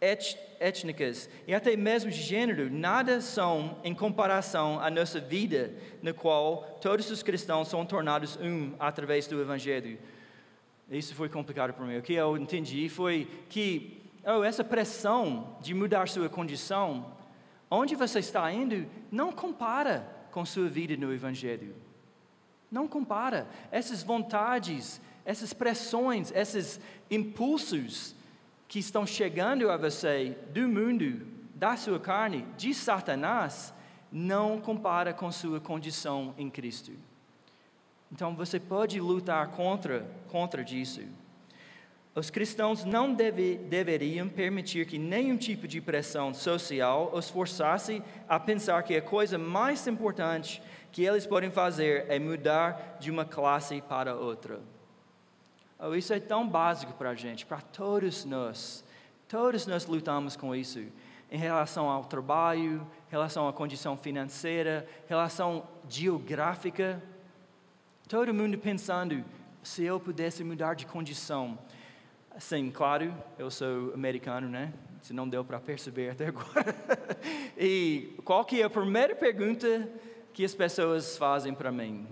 et, 0.00 0.38
étnicas 0.60 1.28
e 1.46 1.54
até 1.54 1.76
mesmo 1.76 2.10
de 2.10 2.20
gênero, 2.20 2.70
nada 2.70 3.20
são 3.20 3.78
em 3.82 3.94
comparação 3.94 4.78
à 4.80 4.90
nossa 4.90 5.18
vida, 5.18 5.72
na 6.02 6.12
qual 6.12 6.78
todos 6.80 7.10
os 7.10 7.22
cristãos 7.22 7.68
são 7.68 7.84
tornados 7.84 8.36
um 8.36 8.74
através 8.78 9.26
do 9.26 9.40
Evangelho. 9.40 9.98
Isso 10.90 11.14
foi 11.14 11.28
complicado 11.28 11.72
para 11.72 11.84
mim. 11.86 11.96
O 11.96 12.02
que 12.02 12.14
eu 12.14 12.36
entendi 12.36 12.88
foi 12.88 13.28
que 13.48 14.02
oh, 14.24 14.42
essa 14.42 14.62
pressão 14.62 15.56
de 15.60 15.74
mudar 15.74 16.08
sua 16.08 16.28
condição, 16.28 17.12
onde 17.70 17.94
você 17.94 18.18
está 18.18 18.50
indo, 18.52 18.86
não 19.10 19.32
compara 19.32 20.08
com 20.30 20.44
sua 20.44 20.68
vida 20.68 20.96
no 20.96 21.12
Evangelho. 21.12 21.74
Não 22.70 22.88
compara. 22.88 23.46
Essas 23.70 24.02
vontades, 24.02 25.00
essas 25.24 25.52
pressões, 25.52 26.32
esses 26.32 26.80
impulsos 27.10 28.14
que 28.66 28.78
estão 28.78 29.06
chegando 29.06 29.70
a 29.70 29.76
você 29.76 30.36
do 30.52 30.68
mundo, 30.68 31.26
da 31.54 31.76
sua 31.76 32.00
carne, 32.00 32.44
de 32.56 32.74
Satanás, 32.74 33.72
não 34.10 34.60
compara 34.60 35.14
com 35.14 35.30
sua 35.30 35.60
condição 35.60 36.34
em 36.36 36.50
Cristo. 36.50 36.92
Então 38.10 38.34
você 38.34 38.60
pode 38.60 39.00
lutar 39.00 39.48
contra, 39.48 40.06
contra 40.28 40.64
disso. 40.64 41.02
Os 42.14 42.30
cristãos 42.30 42.84
não 42.84 43.12
deve, 43.12 43.56
deveriam 43.56 44.28
permitir 44.28 44.86
que 44.86 44.98
nenhum 44.98 45.36
tipo 45.36 45.66
de 45.66 45.80
pressão 45.80 46.32
social 46.32 47.10
os 47.12 47.28
forçasse 47.28 48.00
a 48.28 48.38
pensar 48.38 48.82
que 48.84 48.94
a 48.94 49.02
coisa 49.02 49.36
mais 49.36 49.84
importante 49.88 50.62
que 50.92 51.02
eles 51.02 51.26
podem 51.26 51.50
fazer 51.50 52.06
é 52.08 52.20
mudar 52.20 52.98
de 53.00 53.10
uma 53.10 53.24
classe 53.24 53.80
para 53.80 54.14
outra. 54.14 54.60
Oh, 55.76 55.92
isso 55.92 56.14
é 56.14 56.20
tão 56.20 56.48
básico 56.48 56.92
para 56.92 57.10
a 57.10 57.14
gente, 57.16 57.44
para 57.44 57.60
todos 57.60 58.24
nós. 58.24 58.84
Todos 59.28 59.66
nós 59.66 59.84
lutamos 59.86 60.36
com 60.36 60.54
isso 60.54 60.84
em 61.32 61.36
relação 61.36 61.90
ao 61.90 62.04
trabalho, 62.04 62.86
relação 63.08 63.48
à 63.48 63.52
condição 63.52 63.96
financeira, 63.96 64.86
relação 65.08 65.66
geográfica. 65.88 67.02
Todo 68.08 68.34
mundo 68.34 68.58
pensando, 68.58 69.24
se 69.62 69.84
eu 69.84 69.98
pudesse 69.98 70.44
mudar 70.44 70.74
de 70.74 70.86
condição, 70.86 71.58
Sim, 72.38 72.68
claro, 72.72 73.14
eu 73.38 73.48
sou 73.48 73.94
americano, 73.94 74.48
né? 74.48 74.72
Se 75.00 75.12
não 75.12 75.28
deu 75.28 75.44
para 75.44 75.60
perceber 75.60 76.10
até 76.10 76.26
agora. 76.26 76.74
e 77.56 78.16
qual 78.24 78.44
que 78.44 78.60
é 78.60 78.64
a 78.64 78.70
primeira 78.70 79.14
pergunta 79.14 79.88
que 80.32 80.44
as 80.44 80.52
pessoas 80.52 81.16
fazem 81.16 81.54
para 81.54 81.70
mim? 81.70 82.08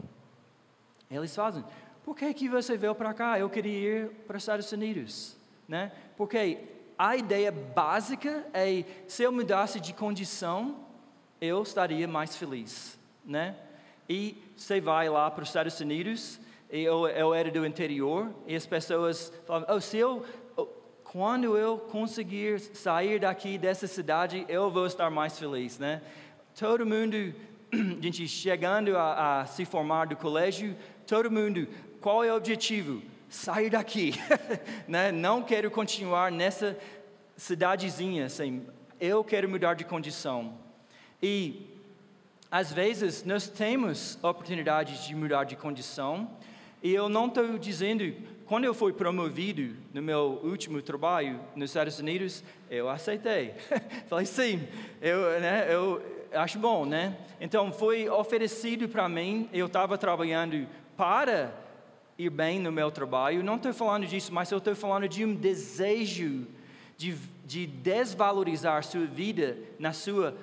Eles 1.10 1.34
fazem, 1.34 1.64
por 2.04 2.16
que, 2.16 2.32
que 2.34 2.48
você 2.48 2.76
veio 2.76 2.94
para 2.94 3.12
cá? 3.12 3.38
Eu 3.38 3.50
queria 3.50 4.04
ir 4.04 4.08
para 4.26 4.36
os 4.36 4.42
Estados 4.44 4.70
Unidos, 4.70 5.36
né? 5.66 5.90
Porque 6.16 6.58
a 6.96 7.16
ideia 7.16 7.50
básica 7.50 8.46
é, 8.54 8.84
se 9.08 9.24
eu 9.24 9.32
mudasse 9.32 9.80
de 9.80 9.92
condição, 9.92 10.86
eu 11.40 11.60
estaria 11.62 12.06
mais 12.06 12.36
feliz, 12.36 12.96
né? 13.24 13.56
E 14.12 14.36
você 14.54 14.78
vai 14.78 15.08
lá 15.08 15.30
para 15.30 15.42
os 15.42 15.48
Estados 15.48 15.80
Unidos, 15.80 16.38
eu, 16.68 17.08
eu 17.08 17.32
era 17.32 17.50
do 17.50 17.64
interior, 17.64 18.30
e 18.46 18.54
as 18.54 18.66
pessoas 18.66 19.32
falavam, 19.46 19.74
oh, 19.74 19.80
se 19.80 19.96
eu, 19.96 20.22
oh, 20.54 20.66
quando 21.02 21.56
eu 21.56 21.78
conseguir 21.78 22.60
sair 22.60 23.20
daqui 23.20 23.56
dessa 23.56 23.86
cidade, 23.86 24.44
eu 24.50 24.70
vou 24.70 24.84
estar 24.84 25.08
mais 25.08 25.38
feliz, 25.38 25.78
né? 25.78 26.02
Todo 26.54 26.84
mundo, 26.84 27.16
a 27.72 28.02
gente 28.02 28.28
chegando 28.28 28.98
a, 28.98 29.40
a 29.40 29.46
se 29.46 29.64
formar 29.64 30.08
do 30.08 30.16
colégio, 30.16 30.76
todo 31.06 31.30
mundo, 31.30 31.66
qual 31.98 32.22
é 32.22 32.30
o 32.30 32.36
objetivo? 32.36 33.00
Sair 33.30 33.70
daqui, 33.70 34.12
né? 34.86 35.10
Não 35.10 35.42
quero 35.42 35.70
continuar 35.70 36.30
nessa 36.30 36.76
cidadezinha, 37.34 38.26
assim, 38.26 38.66
eu 39.00 39.24
quero 39.24 39.48
mudar 39.48 39.72
de 39.72 39.86
condição. 39.86 40.60
E 41.22 41.71
às 42.52 42.70
vezes 42.70 43.24
nós 43.24 43.48
temos 43.48 44.18
oportunidades 44.22 45.06
de 45.06 45.14
mudar 45.14 45.44
de 45.44 45.56
condição, 45.56 46.28
e 46.82 46.92
eu 46.92 47.08
não 47.08 47.28
estou 47.28 47.56
dizendo, 47.56 48.12
quando 48.44 48.64
eu 48.64 48.74
fui 48.74 48.92
promovido 48.92 49.74
no 49.90 50.02
meu 50.02 50.38
último 50.44 50.82
trabalho 50.82 51.40
nos 51.56 51.70
Estados 51.70 51.98
Unidos, 51.98 52.44
eu 52.70 52.90
aceitei. 52.90 53.54
Falei, 54.06 54.26
sim, 54.26 54.68
eu, 55.00 55.40
né, 55.40 55.66
eu 55.70 56.02
acho 56.34 56.58
bom, 56.58 56.84
né? 56.84 57.16
Então 57.40 57.72
foi 57.72 58.06
oferecido 58.10 58.86
para 58.86 59.08
mim, 59.08 59.48
eu 59.50 59.64
estava 59.64 59.96
trabalhando 59.96 60.68
para 60.94 61.54
ir 62.18 62.28
bem 62.28 62.60
no 62.60 62.70
meu 62.70 62.90
trabalho. 62.90 63.42
Não 63.42 63.56
estou 63.56 63.72
falando 63.72 64.06
disso, 64.06 64.30
mas 64.30 64.50
eu 64.50 64.58
estou 64.58 64.74
falando 64.74 65.08
de 65.08 65.24
um 65.24 65.34
desejo 65.34 66.46
de, 66.98 67.16
de 67.46 67.66
desvalorizar 67.66 68.84
sua 68.84 69.06
vida 69.06 69.56
na 69.78 69.94
sua 69.94 70.36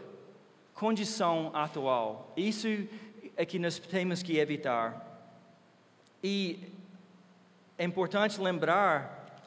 condição 0.79 1.51
atual. 1.53 2.31
Isso 2.37 2.67
é 3.35 3.45
que 3.45 3.59
nós 3.59 3.77
temos 3.77 4.23
que 4.23 4.37
evitar. 4.37 5.05
E 6.23 6.71
é 7.77 7.83
importante 7.83 8.39
lembrar 8.39 9.43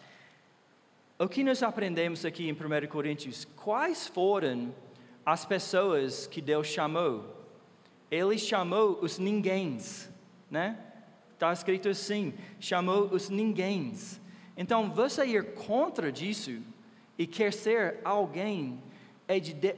o 1.18 1.26
que 1.26 1.42
nós 1.42 1.62
aprendemos 1.62 2.26
aqui 2.26 2.46
em 2.46 2.52
1 2.52 2.86
Coríntios. 2.88 3.46
Quais 3.56 4.06
foram 4.06 4.74
as 5.24 5.46
pessoas 5.46 6.26
que 6.26 6.42
Deus 6.42 6.66
chamou? 6.66 7.34
Ele 8.10 8.36
chamou 8.36 8.98
os 9.00 9.18
ninguéms, 9.18 10.10
né? 10.50 10.78
Está 11.32 11.50
escrito 11.50 11.88
assim: 11.88 12.34
chamou 12.60 13.04
os 13.04 13.30
ninguéms. 13.30 14.20
Então, 14.54 14.90
você 14.90 15.24
ir 15.24 15.54
contra 15.54 16.12
disso 16.12 16.60
e 17.18 17.26
quer 17.26 17.54
ser 17.54 18.00
alguém 18.04 18.82
é 19.26 19.40
de, 19.40 19.54
de 19.54 19.74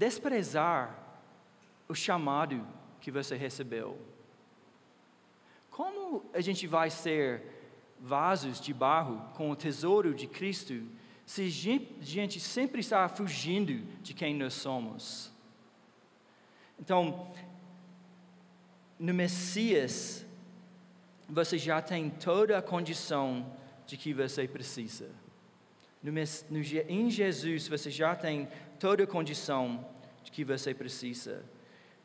desprezar 0.00 0.96
o 1.86 1.94
chamado 1.94 2.66
que 3.02 3.10
você 3.10 3.36
recebeu. 3.36 3.98
Como 5.70 6.24
a 6.32 6.40
gente 6.40 6.66
vai 6.66 6.88
ser 6.88 7.42
vasos 8.00 8.58
de 8.62 8.72
barro 8.72 9.20
com 9.34 9.50
o 9.50 9.56
tesouro 9.56 10.14
de 10.14 10.26
Cristo, 10.26 10.82
se 11.26 11.42
a 11.42 12.04
gente 12.06 12.40
sempre 12.40 12.80
está 12.80 13.06
fugindo 13.10 13.74
de 14.00 14.14
quem 14.14 14.34
nós 14.34 14.54
somos. 14.54 15.30
Então, 16.78 17.30
no 18.98 19.12
Messias, 19.12 20.24
você 21.28 21.58
já 21.58 21.82
tem 21.82 22.08
toda 22.08 22.56
a 22.56 22.62
condição 22.62 23.54
de 23.86 23.98
que 23.98 24.14
você 24.14 24.48
precisa. 24.48 25.10
No, 26.02 26.10
em 26.88 27.10
Jesus, 27.10 27.68
você 27.68 27.90
já 27.90 28.16
tem 28.16 28.48
toda 28.78 29.04
a 29.04 29.06
condição 29.06 29.84
de 30.22 30.30
que 30.30 30.44
você 30.44 30.74
precisa. 30.74 31.42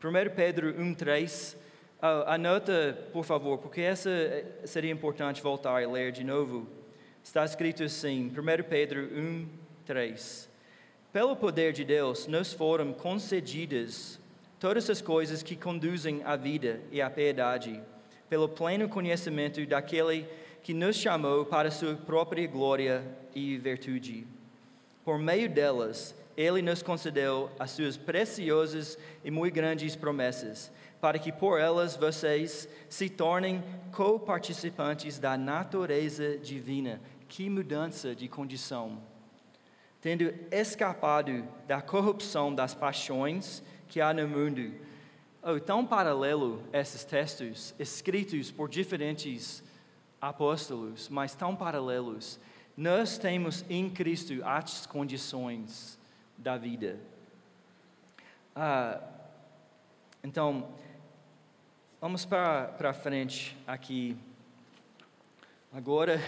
1 0.04 0.36
Pedro 0.36 0.74
1,3. 0.74 1.56
Uh, 1.56 2.28
anota, 2.28 2.98
por 3.12 3.24
favor, 3.24 3.58
porque 3.58 3.82
essa 3.82 4.10
eh, 4.10 4.46
seria 4.66 4.92
importante 4.92 5.42
voltar 5.42 5.82
e 5.82 5.88
ler 5.88 6.12
de 6.12 6.24
novo. 6.24 6.68
Está 7.24 7.44
escrito 7.44 7.84
assim, 7.84 8.28
1 8.28 8.64
Pedro 8.70 9.02
1, 9.02 9.48
3. 9.86 10.50
Pelo 11.12 11.36
poder 11.36 11.74
de 11.74 11.84
Deus, 11.84 12.28
nos 12.28 12.54
foram 12.54 12.94
concedidas 12.94 14.20
todas 14.60 14.90
as 14.90 15.02
coisas 15.02 15.42
que 15.42 15.56
conduzem 15.56 16.22
à 16.24 16.36
vida 16.36 16.82
e 16.92 17.02
à 17.02 17.10
piedade, 17.10 17.82
pelo 18.30 18.50
pleno 18.50 18.90
conhecimento 18.90 19.66
daquele 19.66 20.28
que 20.62 20.74
nos 20.74 20.96
chamou 20.96 21.46
para 21.46 21.72
sua 21.72 21.96
própria 21.96 22.48
glória 22.48 23.04
e 23.34 23.58
virtude. 23.58 24.28
Por 25.04 25.20
meio 25.20 25.50
delas, 25.50 26.16
ele 26.38 26.62
nos 26.62 26.82
concedeu 26.82 27.50
as 27.58 27.72
suas 27.72 27.96
preciosas 27.96 28.98
e 29.24 29.32
muito 29.32 29.54
grandes 29.54 29.96
promessas, 29.96 30.72
para 31.00 31.18
que 31.18 31.32
por 31.32 31.60
elas 31.60 31.96
vocês 31.96 32.68
se 32.90 33.10
tornem 33.10 33.64
co-participantes 33.94 35.18
da 35.18 35.38
natureza 35.38 36.38
divina. 36.38 37.02
Que 37.28 37.50
mudança 37.50 38.14
de 38.14 38.28
condição! 38.28 39.02
Tendo 40.02 40.34
escapado 40.52 41.48
da 41.68 41.82
corrupção 41.82 42.54
das 42.54 42.76
paixões 42.76 43.64
que 43.88 44.02
há 44.02 44.14
no 44.14 44.28
mundo. 44.28 44.74
Oh, 45.42 45.60
tão 45.60 45.86
paralelo 45.86 46.62
esses 46.74 47.04
textos, 47.04 47.74
escritos 47.80 48.52
por 48.52 48.70
diferentes 48.70 49.64
apóstolos, 50.22 51.08
mas 51.10 51.34
tão 51.34 51.56
paralelos. 51.56 52.40
Nós 52.76 53.18
temos 53.18 53.64
em 53.70 53.90
Cristo 53.90 54.42
as 54.44 54.86
condições 54.86 55.98
da 56.38 56.58
vida. 56.58 57.00
Ah, 58.56 59.02
então, 60.24 60.70
vamos 62.00 62.26
para, 62.26 62.94
frente 62.94 63.58
aqui. 63.68 64.18
Agora, 65.74 66.20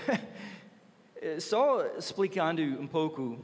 só 1.39 1.85
explicando 1.97 2.61
um 2.61 2.87
pouco, 2.87 3.43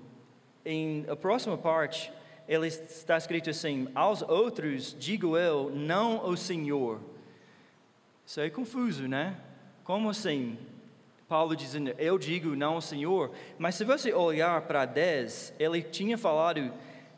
em 0.65 1.06
a 1.10 1.15
próxima 1.15 1.58
parte, 1.58 2.12
ele 2.47 2.67
está 2.67 3.17
escrito 3.17 3.49
assim: 3.49 3.88
aos 3.95 4.21
outros 4.21 4.95
digo 4.99 5.38
eu, 5.38 5.69
não 5.69 6.28
o 6.28 6.36
Senhor. 6.36 6.99
Isso 8.26 8.39
é 8.39 8.49
confuso, 8.49 9.08
né? 9.08 9.39
Como 9.84 10.10
assim? 10.10 10.58
Paulo 11.34 11.56
dizendo, 11.56 11.96
eu 11.98 12.19
digo 12.19 12.56
não 12.56 12.78
o 12.78 12.82
Senhor. 12.82 13.32
Mas 13.58 13.74
se 13.74 13.84
você 13.84 14.13
olhar 14.13 14.62
para 14.62 14.86
10, 14.86 15.56
ele 15.58 15.82
tinha 15.82 16.15
falado, 16.15 16.72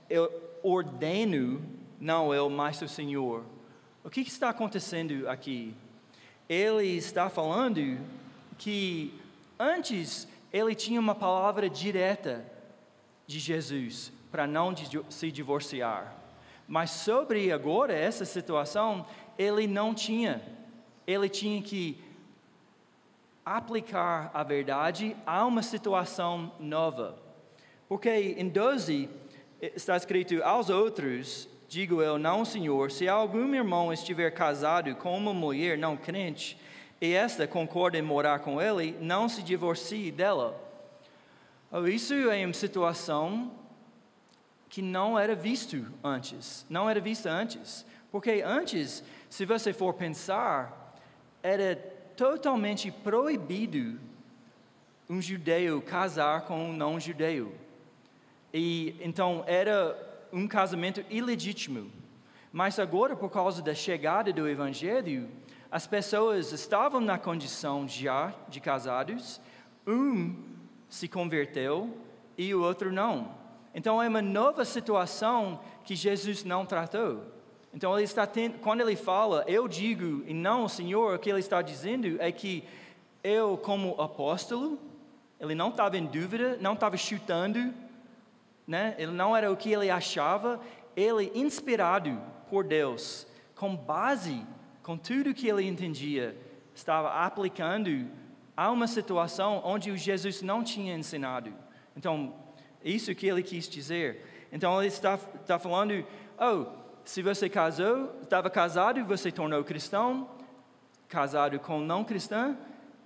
eu 0.10 0.32
ordeno, 0.64 1.62
não 2.00 2.34
eu, 2.34 2.50
mas 2.50 2.82
o 2.82 2.88
Senhor. 2.88 3.44
O 4.06 4.10
que 4.10 4.22
está 4.22 4.52
acontecendo 4.52 5.28
aqui? 5.28 5.74
Ele 6.48 6.96
está 6.96 7.30
falando 7.30 8.00
que 8.58 9.14
antes 9.60 10.30
ele 10.54 10.74
tinha 10.74 11.02
uma 11.02 11.14
palavra 11.14 11.70
direta 11.70 12.50
de 13.28 13.38
Jesus 13.38 14.14
para 14.32 14.48
não 14.48 14.74
se 15.10 15.30
divorciar. 15.30 16.16
Mas 16.66 16.90
sobre 16.90 17.52
agora 17.52 17.94
essa 17.94 18.24
situação, 18.24 19.06
ele 19.38 19.68
não 19.68 19.94
tinha. 19.94 20.42
Ele 21.06 21.28
tinha 21.28 21.62
que 21.62 22.02
aplicar 23.46 24.32
a 24.34 24.42
verdade 24.44 25.16
a 25.26 25.46
uma 25.46 25.62
situação 25.62 26.52
nova. 26.60 27.16
Porque 27.88 28.10
em 28.10 28.50
12 28.50 29.08
está 29.62 29.96
escrito: 29.96 30.42
aos 30.44 30.70
outros, 30.70 31.48
digo 31.68 32.02
eu, 32.02 32.18
não, 32.18 32.44
Senhor, 32.44 32.92
se 32.92 33.08
algum 33.08 33.54
irmão 33.54 33.94
estiver 33.94 34.32
casado 34.32 34.96
com 34.96 35.16
uma 35.16 35.34
mulher 35.34 35.78
não 35.78 35.96
crente, 35.96 36.60
e 37.00 37.14
esta 37.14 37.48
concorda 37.48 37.98
em 37.98 38.02
morar 38.02 38.40
com 38.40 38.60
ele, 38.60 38.98
não 39.00 39.30
se 39.30 39.44
divorcie 39.44 40.12
dela. 40.12 40.60
Oh, 41.72 41.86
isso 41.88 42.14
é 42.14 42.44
uma 42.44 42.54
situação 42.54 43.52
que 44.70 44.82
não 44.82 45.20
era 45.20 45.36
visto 45.36 45.86
antes, 46.04 46.66
não 46.70 46.90
era 46.90 47.00
vista 47.00 47.30
antes, 47.30 47.86
porque 48.12 48.42
antes, 48.46 49.04
se 49.30 49.46
você 49.46 49.72
for 49.72 49.94
pensar, 49.94 50.96
era 51.44 51.95
totalmente 52.16 52.92
proibido 52.92 54.00
um 55.10 55.22
judeu 55.22 55.82
casar 55.82 56.42
com 56.42 56.70
um 56.70 56.74
não 56.74 57.00
judeu. 57.00 57.54
E 58.54 58.96
então 59.02 59.44
era 59.46 59.96
um 60.32 60.48
casamento 60.48 61.04
ilegítimo. 61.10 61.92
Mas 62.52 62.80
agora, 62.80 63.16
por 63.16 63.30
causa 63.30 63.62
da 63.62 63.74
chegada 63.74 64.32
do 64.32 64.48
evangelho, 64.48 65.30
as 65.70 65.86
pessoas 65.86 66.54
estavam 66.54 67.02
na 67.02 67.18
condição 67.18 67.88
já 67.88 68.34
de 68.48 68.62
casados, 68.62 69.42
um 69.86 70.36
se 70.88 71.08
converteu 71.08 71.98
e 72.38 72.56
o 72.56 72.62
outro 72.62 72.92
não. 72.92 73.36
Então 73.74 74.02
é 74.02 74.08
uma 74.08 74.22
nova 74.22 74.64
situação 74.64 75.60
que 75.84 75.96
Jesus 75.96 76.46
não 76.46 76.66
tratou. 76.66 77.35
Então 77.76 77.94
ele 77.94 78.06
está 78.06 78.26
tendo, 78.26 78.58
quando 78.60 78.80
ele 78.80 78.96
fala, 78.96 79.44
eu 79.48 79.68
digo 79.68 80.24
e 80.26 80.34
não 80.34 80.66
Senhor, 80.70 81.14
o 81.14 81.20
que 81.20 81.30
ele 81.30 81.42
está 81.42 81.62
dizendo 81.62 82.16
é 82.22 82.32
que 82.32 82.64
eu, 83.22 83.58
como 83.58 84.00
apóstolo, 84.02 84.80
ele 85.38 85.54
não 85.54 85.70
estava 85.70 85.98
em 85.98 86.06
dúvida, 86.06 86.58
não 86.62 86.72
estava 86.72 86.96
chutando, 86.96 87.74
né? 88.66 88.96
ele 88.98 89.12
não 89.12 89.36
era 89.36 89.52
o 89.52 89.58
que 89.58 89.74
ele 89.74 89.90
achava, 89.90 90.62
ele, 90.96 91.30
inspirado 91.36 92.18
por 92.50 92.64
Deus, 92.64 93.28
com 93.56 93.76
base, 93.76 94.42
com 94.82 94.98
tudo 94.98 95.34
que 95.34 95.50
ele 95.50 95.68
entendia, 95.68 96.34
estava 96.74 97.26
aplicando 97.26 98.08
a 98.56 98.72
uma 98.72 98.88
situação 98.88 99.62
onde 99.66 99.92
o 99.92 99.98
Jesus 99.98 100.42
não 100.42 100.64
tinha 100.64 100.96
ensinado. 100.96 101.54
Então, 101.98 102.34
isso 102.82 103.14
que 103.14 103.28
ele 103.28 103.44
quis 103.44 103.68
dizer. 103.68 104.48
Então, 104.50 104.80
ele 104.80 104.88
está, 104.88 105.16
está 105.42 105.60
falando, 105.60 106.06
oh, 106.40 106.85
se 107.06 107.22
você 107.22 107.48
casou, 107.48 108.12
estava 108.24 108.50
casado 108.50 109.00
e 109.00 109.04
você 109.04 109.32
tornou 109.32 109.64
cristão, 109.64 110.28
casado 111.08 111.60
com 111.60 111.80
não 111.80 112.04
cristã, 112.04 112.58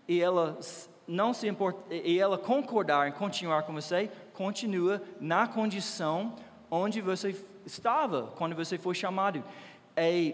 e 0.07 0.21
ela 0.21 0.57
não 1.05 1.33
se 1.33 1.47
importa, 1.47 1.93
e 1.93 2.17
ela 2.17 2.37
concordar 2.37 3.09
em 3.09 3.11
continuar 3.11 3.63
com 3.63 3.73
você, 3.73 4.09
continua 4.33 5.03
na 5.19 5.47
condição 5.47 6.35
onde 6.71 7.01
você 7.01 7.35
estava 7.65 8.27
quando 8.37 8.55
você 8.55 8.77
foi 8.77 8.95
chamado. 8.95 9.43
É, 9.95 10.33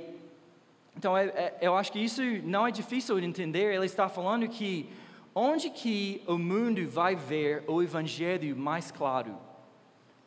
então, 0.95 1.17
é, 1.17 1.25
é, 1.25 1.58
eu 1.60 1.75
acho 1.75 1.91
que 1.91 1.99
isso 1.99 2.21
não 2.43 2.67
é 2.67 2.71
difícil 2.71 3.19
de 3.19 3.25
entender. 3.25 3.73
Ele 3.73 3.86
está 3.86 4.08
falando 4.08 4.47
que 4.47 4.88
onde 5.34 5.71
que 5.71 6.23
o 6.28 6.38
mundo 6.38 6.88
vai 6.88 7.15
ver 7.15 7.63
o 7.67 7.82
evangelho 7.82 8.56
mais 8.56 8.91
claro 8.91 9.36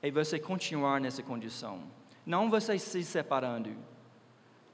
é 0.03 0.11
você 0.11 0.39
continuar 0.41 1.01
nessa 1.01 1.23
condição 1.23 1.98
não 2.29 2.51
você 2.51 2.79
se 2.79 3.03
separando, 3.03 3.71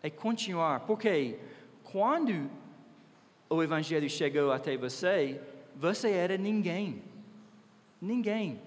é 0.02 0.10
continuar. 0.10 0.80
Porque 0.80 1.38
quando 1.84 2.50
o 3.48 3.62
Evangelho 3.62 4.10
chegou 4.10 4.50
até 4.50 4.76
você, 4.76 5.40
você 5.76 6.10
era 6.10 6.36
ninguém. 6.36 7.00
Ninguém. 8.02 8.60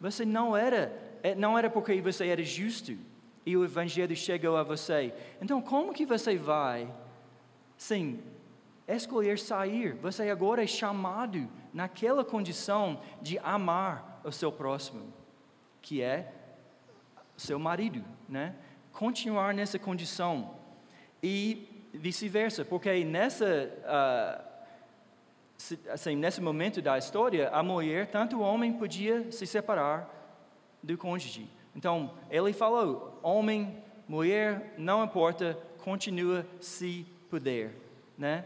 Você 0.00 0.24
não 0.24 0.56
era, 0.56 0.92
é, 1.22 1.36
não 1.36 1.56
era 1.56 1.70
porque 1.70 2.00
você 2.00 2.26
era 2.26 2.42
justo 2.42 2.98
e 3.46 3.56
o 3.56 3.64
Evangelho 3.64 4.16
chegou 4.16 4.56
a 4.56 4.64
você. 4.64 5.14
Então, 5.40 5.62
como 5.62 5.94
que 5.94 6.04
você 6.04 6.36
vai, 6.36 6.92
sim, 7.76 8.20
escolher 8.88 9.38
sair? 9.38 9.94
Você 10.02 10.28
agora 10.28 10.64
é 10.64 10.66
chamado 10.66 11.48
naquela 11.72 12.24
condição 12.24 13.00
de 13.22 13.38
amar 13.38 14.20
o 14.24 14.32
seu 14.32 14.50
próximo, 14.50 15.12
que 15.80 16.02
é 16.02 16.32
seu 17.36 17.58
marido, 17.58 18.04
né? 18.28 18.54
Continuar 18.92 19.52
nessa 19.54 19.78
condição 19.78 20.54
e 21.22 21.88
vice-versa, 21.92 22.64
porque 22.64 23.04
nessa 23.04 23.70
uh, 23.84 24.54
assim, 25.90 26.16
nesse 26.16 26.40
momento 26.40 26.82
da 26.82 26.98
história, 26.98 27.48
a 27.50 27.62
mulher, 27.62 28.08
tanto 28.08 28.36
o 28.36 28.40
homem 28.40 28.72
podia 28.72 29.30
se 29.30 29.46
separar 29.46 30.10
do 30.82 30.96
cônjuge. 30.98 31.48
Então, 31.74 32.12
ele 32.30 32.52
falou: 32.52 33.18
homem, 33.22 33.82
mulher, 34.08 34.74
não 34.76 35.04
importa, 35.04 35.58
continua 35.82 36.46
se 36.60 37.06
puder, 37.30 37.74
né? 38.18 38.44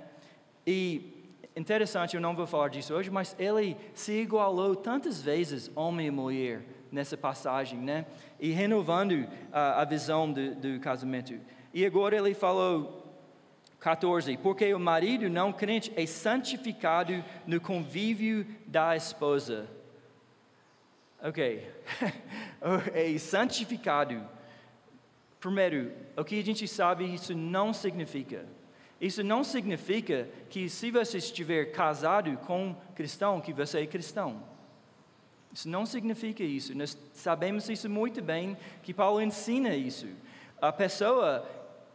E 0.67 1.15
interessante, 1.57 2.15
eu 2.15 2.21
não 2.21 2.37
vou 2.37 2.47
falar 2.47 2.69
disso 2.69 2.95
hoje, 2.95 3.11
mas 3.11 3.35
ele 3.39 3.77
se 3.95 4.13
igualou 4.13 4.77
tantas 4.77 5.21
vezes, 5.21 5.71
homem 5.75 6.07
e 6.07 6.11
mulher, 6.11 6.63
nessa 6.91 7.17
passagem, 7.17 7.79
né? 7.79 8.07
E 8.39 8.51
renovando 8.51 9.27
a, 9.53 9.83
a 9.83 9.85
visão 9.85 10.33
do, 10.33 10.55
do 10.55 10.81
casamento. 10.81 11.35
E 11.73 11.85
agora 11.85 12.17
ele 12.17 12.35
falou 12.35 13.09
14. 13.81 14.37
Porque 14.39 14.73
o 14.73 14.79
marido 14.81 15.29
não 15.29 15.53
crente 15.53 15.93
é 15.97 16.07
santificado 16.07 17.25
no 17.47 17.61
convívio 17.61 18.47
da 18.67 18.97
esposa. 18.97 19.69
Ok. 21.23 21.69
é 22.95 23.19
santificado. 23.19 24.25
Primeiro, 25.41 25.93
o 26.17 26.25
que 26.25 26.39
a 26.39 26.45
gente 26.45 26.67
sabe, 26.67 27.05
isso 27.13 27.35
não 27.35 27.73
significa. 27.73 28.45
Isso 29.01 29.23
não 29.23 29.45
significa 29.45 30.29
que 30.51 30.69
se 30.69 30.91
você 30.91 31.19
estiver 31.19 31.67
casado 31.67 32.37
com 32.39 32.69
um 32.69 32.77
cristão, 32.95 33.41
que 33.41 33.53
você 33.53 33.81
é 33.81 33.87
cristão. 33.87 34.43
Isso 35.53 35.69
não 35.69 35.87
significa 35.87 36.43
isso. 36.43 36.77
Nós 36.77 36.97
sabemos 37.13 37.69
isso 37.69 37.89
muito 37.89 38.23
bem, 38.23 38.57
que 38.83 38.93
Paulo 38.95 39.21
ensina 39.21 39.75
isso. 39.75 40.07
A 40.61 40.73
pessoa 40.73 41.47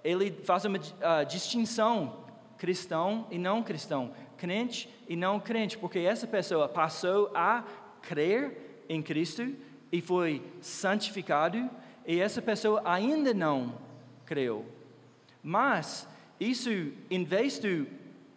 ele 0.03 0.31
faz 0.31 0.65
uma 0.65 0.77
uh, 0.77 1.25
distinção 1.27 2.23
cristão 2.57 3.27
e 3.29 3.37
não 3.37 3.63
cristão, 3.63 4.13
crente 4.37 4.89
e 5.07 5.15
não 5.15 5.39
crente, 5.39 5.77
porque 5.77 5.99
essa 5.99 6.25
pessoa 6.25 6.67
passou 6.69 7.31
a 7.33 7.63
crer 8.01 8.85
em 8.87 9.01
Cristo 9.01 9.53
e 9.91 10.01
foi 10.01 10.41
santificado, 10.61 11.69
e 12.05 12.19
essa 12.19 12.41
pessoa 12.41 12.81
ainda 12.85 13.33
não 13.33 13.77
creu. 14.25 14.65
Mas 15.41 16.07
isso, 16.39 16.69
em 17.09 17.23
vez 17.23 17.59
do 17.59 17.87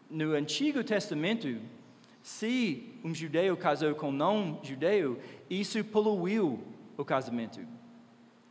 no 0.08 0.32
Antigo 0.34 0.84
Testamento, 0.84 1.58
se 2.26 2.98
um 3.04 3.14
judeu 3.14 3.56
casou 3.56 3.94
com 3.94 4.10
não 4.10 4.58
judeu, 4.60 5.20
isso 5.48 5.84
poluiu 5.84 6.60
o 6.96 7.04
casamento. 7.04 7.60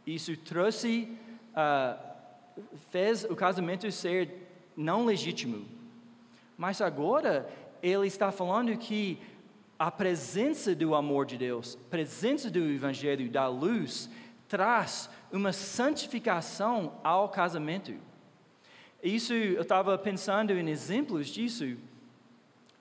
Isso 0.07 0.38
trouxe 0.38 1.09
uh, 1.51 2.63
fez 2.89 3.26
o 3.26 3.36
casamento 3.36 3.91
ser 3.91 4.47
não 4.78 5.03
legítimo. 5.03 5.65
Mas 6.57 6.80
agora 6.80 7.49
ele 7.84 8.07
está 8.07 8.32
falando 8.32 8.78
que 8.78 9.19
a 9.78 9.91
presença 9.91 10.73
do 10.73 10.95
amor 10.95 11.26
de 11.26 11.38
Deus, 11.38 11.78
presença 11.89 12.49
do 12.49 12.59
Evangelho, 12.59 13.30
da 13.30 13.49
luz, 13.49 14.09
traz 14.47 15.09
uma 15.34 15.51
santificação 15.51 16.93
ao 17.03 17.28
casamento. 17.28 17.93
Isso 19.03 19.34
eu 19.34 19.63
estava 19.63 19.97
pensando 19.97 20.53
em 20.53 20.69
exemplos 20.69 21.28
disso 21.28 21.76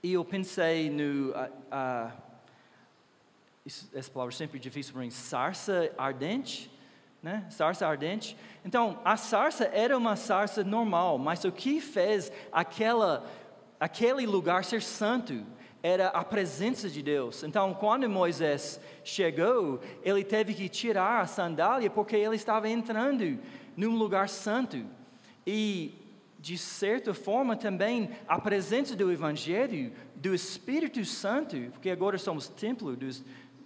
e 0.05 0.13
eu 0.13 0.25
pensei 0.25 0.89
no 0.91 1.31
uh, 1.31 1.51
uh, 1.73 2.13
essa 3.95 4.11
palavra 4.11 4.35
é 4.35 4.37
sempre 4.37 4.59
difícil 4.59 4.93
para 4.93 5.03
mim, 5.03 5.11
sarça 5.11 5.91
ardente 5.99 6.71
né? 7.25 7.47
Sarça 7.49 7.87
ardente. 7.87 8.37
Então, 8.67 9.01
a 9.03 9.17
sarça 9.17 9.65
era 9.73 9.97
uma 9.97 10.15
sarça 10.15 10.63
normal, 10.63 11.17
mas 11.17 11.43
o 11.45 11.51
que 11.51 11.81
fez 11.81 12.31
aquela, 12.53 13.25
aquele 13.81 14.27
lugar 14.27 14.63
ser 14.63 14.83
santo 14.83 15.43
era 15.83 16.09
a 16.09 16.23
presença 16.23 16.91
de 16.91 17.03
Deus. 17.03 17.43
Então, 17.43 17.73
quando 17.73 18.07
Moisés 18.11 18.79
chegou, 19.03 19.81
ele 20.03 20.23
teve 20.23 20.53
que 20.53 20.69
tirar 20.69 21.23
a 21.23 21.27
sandália 21.27 21.89
porque 21.89 22.15
ele 22.15 22.37
estava 22.37 22.69
entrando 22.69 23.39
num 23.75 23.97
lugar 23.97 24.29
santo. 24.29 24.85
E, 25.47 25.95
de 26.45 26.59
certa 26.59 27.15
forma, 27.15 27.57
também 27.57 28.11
a 28.29 28.39
presença 28.39 28.95
do 28.95 29.11
Evangelho, 29.11 29.91
do 30.15 30.35
Espírito 30.35 31.03
Santo, 31.03 31.57
porque 31.73 31.89
agora 31.89 32.19
somos 32.19 32.49
templo 32.49 32.95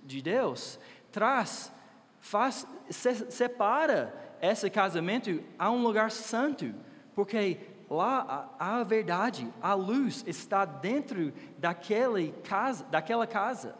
de 0.05 0.23
Deus, 0.23 0.79
traz 1.11 1.73
faz, 2.21 2.65
se, 2.89 3.33
separa 3.33 4.15
esse 4.41 4.71
casamento 4.71 5.43
a 5.59 5.69
um 5.73 5.83
lugar 5.83 6.13
santo, 6.13 6.73
porque 7.17 7.59
lá 7.91 8.49
a, 8.61 8.79
a 8.79 8.85
verdade, 8.85 9.53
a 9.61 9.75
luz 9.75 10.23
está 10.25 10.65
dentro 10.65 11.33
daquele 11.59 12.33
casa, 12.45 12.85
daquela 12.85 13.27
casa. 13.27 13.75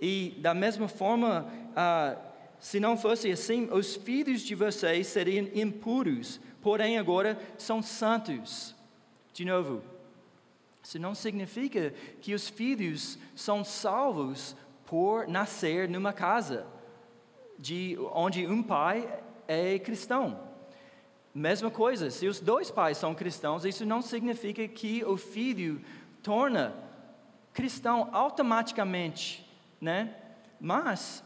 E 0.00 0.38
da 0.38 0.54
mesma 0.54 0.86
forma, 0.86 1.52
ah, 1.74 2.16
se 2.60 2.78
não 2.78 2.96
fosse 2.96 3.32
assim, 3.32 3.68
os 3.72 3.96
filhos 3.96 4.42
de 4.42 4.54
vocês 4.54 5.08
seriam 5.08 5.48
impuros, 5.52 6.40
porém 6.60 6.98
agora 6.98 7.38
são 7.58 7.82
santos. 7.82 8.74
De 9.32 9.44
novo, 9.44 9.82
isso 10.82 10.98
não 10.98 11.14
significa 11.14 11.94
que 12.20 12.34
os 12.34 12.48
filhos 12.48 13.18
são 13.34 13.64
salvos 13.64 14.56
por 14.86 15.28
nascer 15.28 15.88
numa 15.88 16.12
casa 16.12 16.66
de 17.58 17.96
onde 18.12 18.46
um 18.46 18.62
pai 18.62 19.22
é 19.46 19.78
cristão. 19.78 20.48
Mesma 21.32 21.70
coisa, 21.70 22.10
se 22.10 22.26
os 22.26 22.40
dois 22.40 22.70
pais 22.70 22.98
são 22.98 23.14
cristãos, 23.14 23.64
isso 23.64 23.86
não 23.86 24.02
significa 24.02 24.66
que 24.66 25.04
o 25.04 25.16
filho 25.16 25.80
torna 26.22 26.74
cristão 27.52 28.08
automaticamente, 28.12 29.48
né? 29.80 30.16
Mas, 30.60 31.22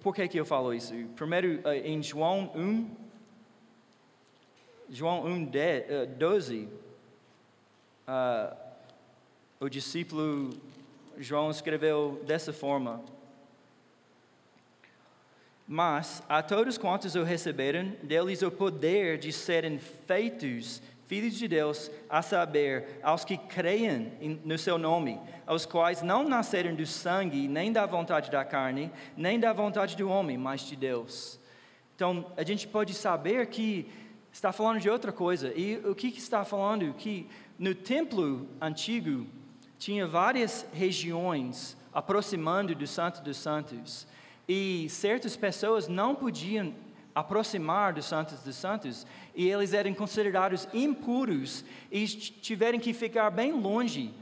por 0.00 0.14
que, 0.14 0.26
que 0.26 0.40
eu 0.40 0.46
falo 0.46 0.72
isso? 0.72 0.94
Primeiro, 1.16 1.60
eh, 1.68 1.88
em 1.88 2.02
João 2.02 2.50
1, 2.54 2.90
João 4.92 5.24
1, 5.24 5.48
12, 6.18 6.68
uh, 8.08 8.56
o 9.60 9.68
discípulo 9.68 10.50
João 11.16 11.48
escreveu 11.48 12.20
dessa 12.26 12.52
forma: 12.52 13.00
mas 15.64 16.24
a 16.28 16.42
todos 16.42 16.76
quantos 16.76 17.14
o 17.14 17.22
receberam, 17.22 17.94
deles 18.02 18.42
o 18.42 18.50
poder 18.50 19.16
de 19.16 19.32
serem 19.32 19.78
feitos 19.78 20.82
filhos 21.06 21.34
de 21.34 21.46
Deus, 21.46 21.90
a 22.08 22.20
saber, 22.22 23.00
aos 23.02 23.24
que 23.24 23.36
creem 23.36 24.40
no 24.44 24.56
seu 24.56 24.78
nome, 24.78 25.20
aos 25.46 25.66
quais 25.66 26.02
não 26.02 26.28
nasceram 26.28 26.74
do 26.74 26.86
sangue, 26.86 27.46
nem 27.48 27.72
da 27.72 27.86
vontade 27.86 28.30
da 28.30 28.44
carne, 28.44 28.92
nem 29.16 29.38
da 29.38 29.52
vontade 29.52 29.96
do 29.96 30.08
homem, 30.08 30.36
mas 30.38 30.60
de 30.62 30.74
Deus. 30.74 31.38
Então, 31.96 32.32
a 32.36 32.44
gente 32.44 32.66
pode 32.66 32.94
saber 32.94 33.46
que 33.46 33.90
está 34.32 34.52
falando 34.52 34.80
de 34.80 34.88
outra 34.88 35.12
coisa. 35.12 35.52
E 35.54 35.76
o 35.84 35.94
que, 35.94 36.08
está 36.08 36.44
falando? 36.44 36.92
Que 36.94 37.28
no 37.58 37.74
templo 37.74 38.48
antigo 38.60 39.26
tinha 39.78 40.06
várias 40.06 40.66
regiões 40.72 41.76
aproximando 41.92 42.74
do 42.74 42.86
Santo 42.86 43.22
dos 43.22 43.36
Santos. 43.36 44.06
E 44.48 44.88
certas 44.88 45.36
pessoas 45.36 45.88
não 45.88 46.14
podiam 46.14 46.74
aproximar 47.14 47.92
dos 47.92 48.06
santos 48.06 48.40
dos 48.40 48.56
santos 48.56 49.06
e 49.34 49.48
eles 49.48 49.72
eram 49.72 49.92
considerados 49.94 50.68
impuros 50.72 51.64
e 51.90 52.06
tiveram 52.06 52.78
que 52.78 52.92
ficar 52.92 53.30
bem 53.30 53.52
longe 53.52 54.14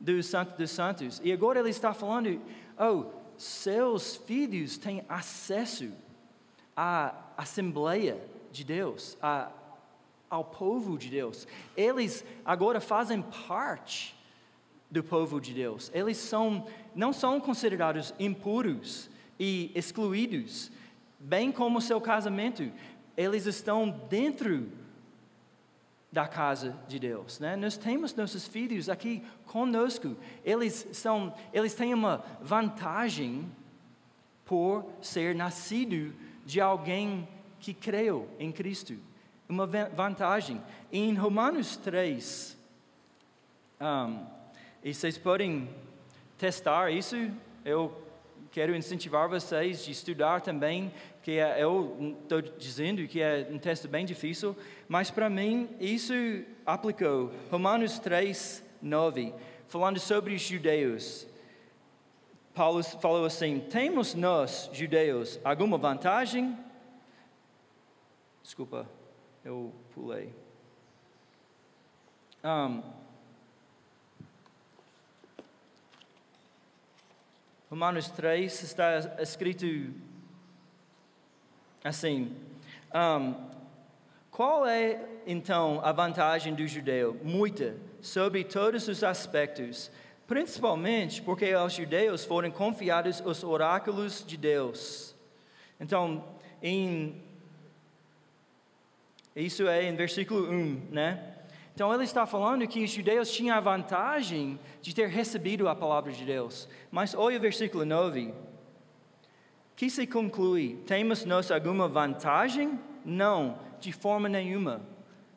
dos 0.00 0.26
santos 0.26 0.56
dos 0.56 0.70
santos. 0.70 1.20
E 1.24 1.32
agora 1.32 1.60
ele 1.60 1.70
está 1.70 1.92
falando, 1.92 2.40
oh, 2.78 3.06
seus 3.36 4.16
filhos 4.16 4.78
têm 4.78 5.04
acesso 5.08 5.90
à 6.76 7.14
Assembleia 7.36 8.18
de 8.50 8.64
Deus, 8.64 9.16
a, 9.20 9.50
ao 10.30 10.44
povo 10.44 10.98
de 10.98 11.08
Deus. 11.08 11.46
Eles 11.76 12.24
agora 12.44 12.80
fazem 12.80 13.22
parte 13.22 14.14
do 14.90 15.02
povo 15.02 15.40
de 15.40 15.52
Deus. 15.52 15.90
Eles 15.94 16.16
são, 16.16 16.66
não 16.94 17.12
são 17.12 17.40
considerados 17.40 18.14
impuros 18.18 19.10
e 19.38 19.70
excluídos, 19.74 20.70
bem 21.18 21.50
como 21.52 21.80
seu 21.80 22.00
casamento, 22.00 22.70
eles 23.16 23.46
estão 23.46 23.88
dentro 24.08 24.70
da 26.12 26.26
casa 26.26 26.74
de 26.88 26.98
Deus, 26.98 27.38
né? 27.40 27.56
Nós 27.56 27.76
temos 27.76 28.14
nossos 28.14 28.46
filhos 28.46 28.88
aqui 28.88 29.22
conosco. 29.44 30.16
Eles 30.44 30.86
são, 30.92 31.34
eles 31.52 31.74
têm 31.74 31.92
uma 31.92 32.24
vantagem 32.40 33.50
por 34.44 34.86
ser 35.02 35.34
nascido 35.34 36.14
de 36.44 36.60
alguém 36.60 37.28
que 37.58 37.74
creu 37.74 38.28
em 38.38 38.52
Cristo. 38.52 38.96
Uma 39.48 39.66
vantagem. 39.66 40.60
Em 40.92 41.14
Romanos 41.14 41.76
3, 41.76 42.56
um, 43.80 44.26
e 44.82 44.94
vocês 44.94 45.18
podem 45.18 45.68
testar 46.38 46.90
isso, 46.90 47.30
eu 47.64 47.94
quero 48.50 48.74
incentivar 48.74 49.28
vocês 49.28 49.84
de 49.84 49.92
estudar 49.92 50.40
também, 50.40 50.90
que 51.22 51.32
é, 51.32 51.62
eu 51.62 52.16
estou 52.22 52.40
dizendo 52.40 53.06
que 53.06 53.20
é 53.20 53.46
um 53.50 53.58
texto 53.58 53.86
bem 53.86 54.06
difícil, 54.06 54.56
mas 54.88 55.10
para 55.10 55.28
mim 55.28 55.68
isso 55.78 56.14
aplicou. 56.64 57.32
Romanos 57.50 57.98
3, 57.98 58.64
9, 58.80 59.34
falando 59.66 60.00
sobre 60.00 60.34
os 60.34 60.40
judeus. 60.42 61.26
Paulo 62.54 62.82
falou 62.82 63.26
assim: 63.26 63.60
Temos 63.60 64.14
nós, 64.14 64.70
judeus, 64.72 65.38
alguma 65.44 65.76
vantagem? 65.76 66.56
Desculpa, 68.42 68.88
eu 69.46 69.72
pulei. 69.94 70.34
Um, 72.42 72.82
Romanos 77.70 78.08
3 78.08 78.62
está 78.64 78.98
escrito 79.20 79.94
assim: 81.84 82.36
um, 82.92 83.34
Qual 84.32 84.66
é 84.66 85.00
então 85.24 85.80
a 85.84 85.92
vantagem 85.92 86.52
do 86.52 86.66
judeu? 86.66 87.16
Muita, 87.22 87.76
sobre 88.00 88.42
todos 88.42 88.88
os 88.88 89.04
aspectos, 89.04 89.92
principalmente 90.26 91.22
porque 91.22 91.52
aos 91.52 91.72
judeus 91.72 92.24
foram 92.24 92.50
confiados 92.50 93.22
os 93.24 93.44
oráculos 93.44 94.24
de 94.26 94.36
Deus. 94.36 95.14
Então, 95.78 96.24
em 96.60 97.22
isso 99.42 99.68
é 99.68 99.84
em 99.84 99.94
versículo 99.94 100.50
1, 100.50 100.88
né? 100.90 101.34
Então 101.74 101.92
ele 101.92 102.04
está 102.04 102.24
falando 102.24 102.66
que 102.66 102.82
os 102.82 102.90
judeus 102.90 103.30
tinham 103.30 103.54
a 103.54 103.60
vantagem 103.60 104.58
de 104.80 104.94
ter 104.94 105.08
recebido 105.08 105.68
a 105.68 105.74
palavra 105.74 106.10
de 106.10 106.24
Deus. 106.24 106.66
Mas 106.90 107.14
olha 107.14 107.36
o 107.36 107.40
versículo 107.40 107.84
9. 107.84 108.32
Que 109.76 109.90
se 109.90 110.06
conclui? 110.06 110.82
Temos 110.86 111.26
nós 111.26 111.50
alguma 111.50 111.86
vantagem? 111.86 112.80
Não, 113.04 113.58
de 113.78 113.92
forma 113.92 114.26
nenhuma. 114.26 114.80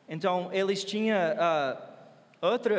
Então 0.08 0.48
eles 0.50 0.82
tinham 0.82 1.18
uh, 1.18 1.76
outro 2.40 2.74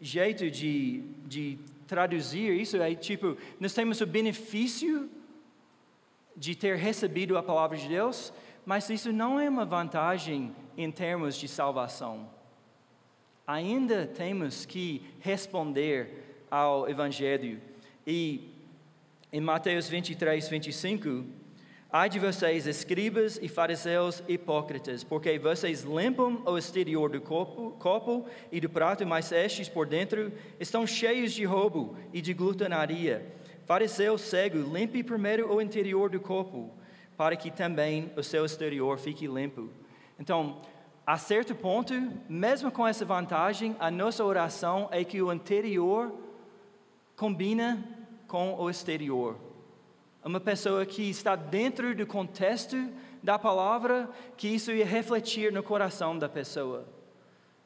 jeito 0.00 0.48
de, 0.48 1.02
de 1.26 1.58
traduzir 1.88 2.52
isso, 2.52 2.76
é 2.76 2.94
tipo, 2.94 3.36
nós 3.58 3.74
temos 3.74 4.00
o 4.00 4.06
benefício 4.06 5.10
de 6.36 6.54
ter 6.54 6.76
recebido 6.76 7.36
a 7.36 7.42
palavra 7.42 7.76
de 7.76 7.88
Deus, 7.88 8.32
mas 8.70 8.88
isso 8.88 9.10
não 9.12 9.32
é 9.40 9.48
uma 9.48 9.64
vantagem 9.64 10.54
em 10.76 10.90
termos 10.90 11.36
de 11.36 11.48
salvação 11.48 12.14
ainda 13.50 14.06
temos 14.06 14.64
que 14.64 15.02
responder 15.18 16.44
ao 16.50 16.88
Evangelho. 16.88 17.60
E 18.06 18.48
em 19.32 19.40
Mateus 19.40 19.88
23, 19.88 20.48
25, 20.48 21.24
Ai 21.92 22.08
de 22.08 22.20
vocês, 22.20 22.68
escribas 22.68 23.36
e 23.42 23.48
fariseus 23.48 24.22
hipócritas, 24.28 25.02
porque 25.02 25.36
vocês 25.40 25.82
limpam 25.82 26.40
o 26.46 26.56
exterior 26.56 27.10
do 27.10 27.20
copo, 27.20 27.72
copo 27.80 28.24
e 28.52 28.60
do 28.60 28.70
prato, 28.70 29.04
mas 29.04 29.32
estes 29.32 29.68
por 29.68 29.88
dentro 29.88 30.32
estão 30.60 30.86
cheios 30.86 31.32
de 31.32 31.44
roubo 31.44 31.96
e 32.12 32.22
de 32.22 32.32
glutanaria. 32.32 33.26
Fariseu 33.66 34.16
cego, 34.16 34.58
limpe 34.72 35.02
primeiro 35.02 35.52
o 35.52 35.60
interior 35.60 36.08
do 36.08 36.20
copo, 36.20 36.70
para 37.20 37.36
que 37.36 37.50
também 37.50 38.10
o 38.16 38.22
seu 38.22 38.46
exterior 38.46 38.98
fique 38.98 39.26
limpo. 39.26 39.68
Então, 40.18 40.62
a 41.06 41.18
certo 41.18 41.54
ponto, 41.54 41.92
mesmo 42.26 42.72
com 42.72 42.88
essa 42.88 43.04
vantagem, 43.04 43.76
a 43.78 43.90
nossa 43.90 44.24
oração 44.24 44.88
é 44.90 45.04
que 45.04 45.20
o 45.20 45.30
interior 45.30 46.14
combina 47.14 47.86
com 48.26 48.54
o 48.54 48.70
exterior. 48.70 49.36
Uma 50.24 50.40
pessoa 50.40 50.86
que 50.86 51.10
está 51.10 51.36
dentro 51.36 51.94
do 51.94 52.06
contexto 52.06 52.88
da 53.22 53.38
palavra, 53.38 54.08
que 54.34 54.48
isso 54.48 54.72
ia 54.72 54.86
refletir 54.86 55.52
no 55.52 55.62
coração 55.62 56.18
da 56.18 56.26
pessoa. 56.26 56.88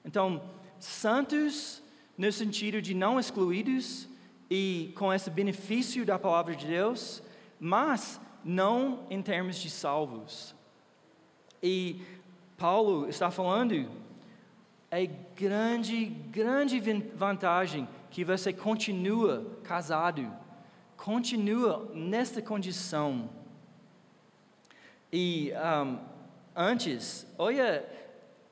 Então, 0.05 0.43
santos 0.81 1.81
no 2.19 2.33
sentido 2.33 2.83
de 2.83 2.93
não 2.93 3.21
excluídos 3.21 4.09
e 4.51 4.93
com 4.97 5.15
esse 5.15 5.31
benefício 5.31 6.05
da 6.05 6.19
palavra 6.19 6.57
de 6.57 6.67
Deus, 6.67 7.23
mas 7.61 8.21
não 8.45 9.07
em 9.11 9.23
termos 9.23 9.57
de 9.57 9.71
salvos. 9.71 10.55
E 11.63 12.03
Paulo 12.57 13.09
está 13.09 13.31
falando 13.31 13.89
é 14.91 15.07
grande, 15.35 16.05
grande 16.05 16.79
vantagem 17.17 17.89
que 18.13 18.25
você 18.25 18.53
continua 18.53 19.59
casado, 19.65 20.31
continua 20.97 21.91
nesta 21.93 22.41
condição. 22.41 23.29
E 25.13 25.53
um, 25.53 25.99
antes, 26.55 27.27
olha 27.37 27.85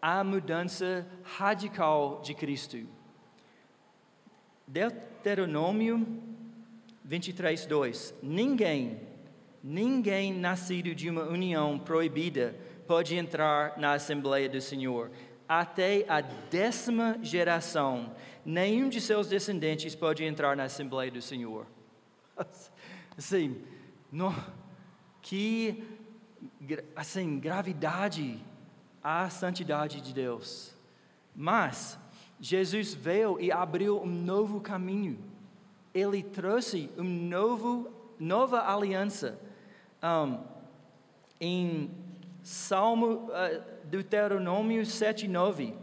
a 0.00 0.24
mudança 0.24 1.06
radical 1.22 2.20
de 2.24 2.34
Cristo. 2.34 2.88
Deuteronômio 4.66 6.04
23, 7.04 7.66
2: 7.66 8.14
Ninguém, 8.20 9.00
ninguém 9.62 10.32
nascido 10.34 10.94
de 10.94 11.08
uma 11.08 11.24
união 11.24 11.78
proibida 11.78 12.54
pode 12.86 13.16
entrar 13.16 13.78
na 13.78 13.94
Assembleia 13.94 14.48
do 14.48 14.60
Senhor. 14.60 15.10
Até 15.48 16.04
a 16.08 16.20
décima 16.20 17.18
geração, 17.22 18.14
nenhum 18.44 18.88
de 18.88 19.00
seus 19.00 19.28
descendentes 19.28 19.94
pode 19.94 20.24
entrar 20.24 20.56
na 20.56 20.64
Assembleia 20.64 21.10
do 21.10 21.22
Senhor. 21.22 21.66
Assim, 23.16 23.62
no, 24.10 24.34
que 25.20 25.84
assim, 26.96 27.38
gravidade 27.38 28.42
à 29.02 29.28
santidade 29.28 30.00
de 30.00 30.12
Deus. 30.12 30.74
Mas 31.34 31.98
Jesus 32.40 32.92
veio 32.94 33.40
e 33.40 33.52
abriu 33.52 34.00
um 34.02 34.06
novo 34.06 34.60
caminho. 34.60 35.18
Ele 35.94 36.22
trouxe 36.22 36.90
uma 36.96 37.86
nova 38.18 38.60
aliança. 38.72 39.38
Um, 40.02 40.38
em 41.40 41.90
Salmo 42.42 43.28
uh, 43.28 43.62
Deuteronômio 43.84 44.84
7, 44.84 45.28
9. 45.28 45.74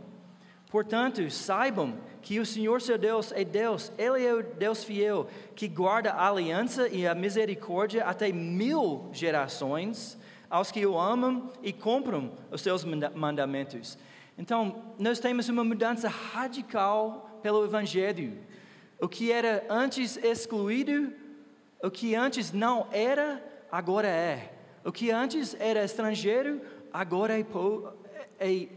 Portanto, 0.70 1.30
saibam 1.32 1.98
que 2.22 2.40
o 2.40 2.46
Senhor 2.46 2.82
seu 2.82 2.98
Deus 2.98 3.32
é 3.32 3.44
Deus, 3.44 3.92
Ele 3.98 4.26
é 4.26 4.34
o 4.34 4.44
Deus 4.44 4.84
fiel, 4.84 5.28
que 5.56 5.68
guarda 5.68 6.12
a 6.12 6.30
aliança 6.30 6.88
e 6.90 7.08
a 7.08 7.16
misericórdia 7.16 8.04
até 8.06 8.32
mil 8.32 9.10
gerações 9.12 10.18
aos 10.50 10.72
que 10.72 10.86
o 10.86 11.00
amam 11.00 11.52
e 11.64 11.72
compram 11.72 12.32
os 12.52 12.62
seus 12.62 12.84
mandamentos. 12.84 13.98
Então, 14.38 14.84
nós 14.98 15.20
temos 15.20 15.50
uma 15.50 15.64
mudança 15.64 16.08
radical 16.08 17.40
pelo 17.42 17.64
Evangelho. 17.64 18.38
O 19.00 19.08
que 19.08 19.32
era 19.32 19.66
antes 19.70 20.18
excluído, 20.18 21.14
o 21.82 21.90
que 21.90 22.16
antes 22.16 22.52
não 22.52 22.88
era, 22.92 23.44
agora 23.72 24.08
é. 24.08 24.54
O 24.84 24.92
que 24.92 25.12
antes 25.12 25.56
era 25.60 25.84
estrangeiro, 25.84 26.62
agora 26.92 27.38
é, 27.38 27.46
é, 28.40 28.68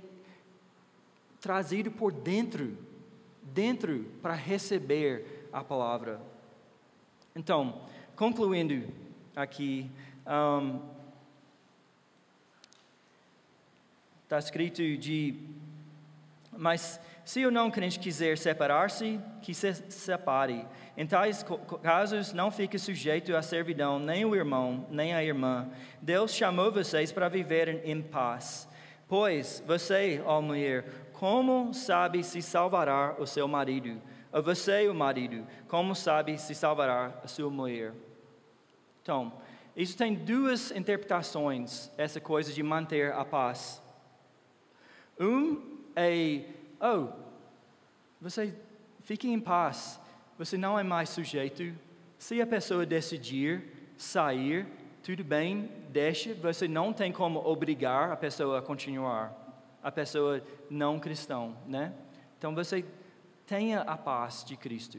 trazido 1.40 1.90
por 1.90 2.12
dentro, 2.12 2.76
dentro 3.42 4.04
para 4.20 4.34
receber 4.34 5.48
a 5.52 5.62
palavra. 5.62 6.20
Então, 7.34 7.82
concluindo 8.16 8.92
aqui, 9.34 9.90
um, 10.26 10.80
está 14.24 14.38
escrito 14.38 14.96
de, 14.96 15.34
mas 16.56 17.00
se 17.24 17.46
o 17.46 17.50
não 17.50 17.70
crente 17.70 17.98
quiser 17.98 18.36
separar-se, 18.36 19.20
que 19.40 19.54
se 19.54 19.74
separe. 19.90 20.66
Em 20.96 21.06
tais 21.06 21.44
casos, 21.82 22.32
não 22.32 22.50
fique 22.50 22.78
sujeito 22.78 23.34
à 23.36 23.42
servidão, 23.42 23.98
nem 23.98 24.24
o 24.24 24.34
irmão, 24.34 24.86
nem 24.90 25.14
a 25.14 25.22
irmã. 25.22 25.68
Deus 26.00 26.34
chamou 26.34 26.72
vocês 26.72 27.12
para 27.12 27.28
viverem 27.28 27.80
em 27.84 28.02
paz. 28.02 28.68
Pois 29.06 29.62
você, 29.66 30.22
ó 30.24 30.40
mulher, 30.40 30.84
como 31.12 31.72
sabe 31.72 32.24
se 32.24 32.42
salvará 32.42 33.14
o 33.18 33.26
seu 33.26 33.46
marido? 33.46 34.00
Ou 34.32 34.42
você, 34.42 34.88
o 34.88 34.94
marido, 34.94 35.46
como 35.68 35.94
sabe 35.94 36.38
se 36.38 36.54
salvará 36.54 37.12
a 37.22 37.28
sua 37.28 37.50
mulher? 37.50 37.92
Então, 39.02 39.32
isso 39.76 39.96
tem 39.96 40.14
duas 40.14 40.70
interpretações, 40.70 41.90
essa 41.96 42.20
coisa 42.20 42.52
de 42.52 42.62
manter 42.62 43.12
a 43.12 43.24
paz. 43.24 43.82
Um 45.20 45.78
é 45.94 46.44
oh, 46.82 47.08
você 48.20 48.54
fique 49.00 49.28
em 49.28 49.40
paz, 49.40 50.00
você 50.36 50.58
não 50.58 50.78
é 50.78 50.82
mais 50.82 51.08
sujeito. 51.08 51.72
Se 52.18 52.40
a 52.42 52.46
pessoa 52.46 52.84
decidir 52.84 53.62
sair, 53.96 54.66
tudo 55.02 55.24
bem, 55.24 55.70
deixe, 55.88 56.34
você 56.34 56.66
não 56.66 56.92
tem 56.92 57.12
como 57.12 57.38
obrigar 57.46 58.10
a 58.10 58.16
pessoa 58.16 58.58
a 58.58 58.62
continuar, 58.62 59.34
a 59.82 59.90
pessoa 59.90 60.42
não 60.68 60.98
cristã, 60.98 61.52
né? 61.66 61.92
Então 62.38 62.54
você 62.54 62.84
tenha 63.46 63.80
a 63.82 63.96
paz 63.96 64.44
de 64.44 64.56
Cristo. 64.56 64.98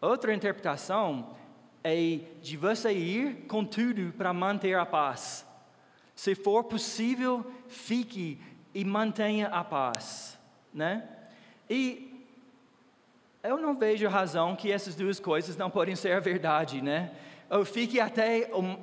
Outra 0.00 0.34
interpretação 0.34 1.34
é 1.82 2.20
de 2.40 2.56
você 2.56 2.92
ir 2.92 3.46
com 3.46 3.64
tudo 3.64 4.12
para 4.12 4.32
manter 4.32 4.76
a 4.76 4.86
paz. 4.86 5.46
Se 6.14 6.34
for 6.34 6.64
possível, 6.64 7.44
fique 7.68 8.40
e 8.74 8.84
mantenha 8.84 9.46
a 9.48 9.62
paz, 9.62 10.38
né? 10.72 11.08
E 11.70 12.26
eu 13.42 13.58
não 13.58 13.76
vejo 13.76 14.08
razão 14.08 14.56
que 14.56 14.72
essas 14.72 14.94
duas 14.94 15.20
coisas 15.20 15.56
não 15.56 15.70
podem 15.70 15.94
ser 15.94 16.12
a 16.12 16.20
verdade, 16.20 16.82
né? 16.82 17.12
Ou 17.48 17.64
fique 17.64 18.00
até 18.00 18.50
o, 18.52 18.76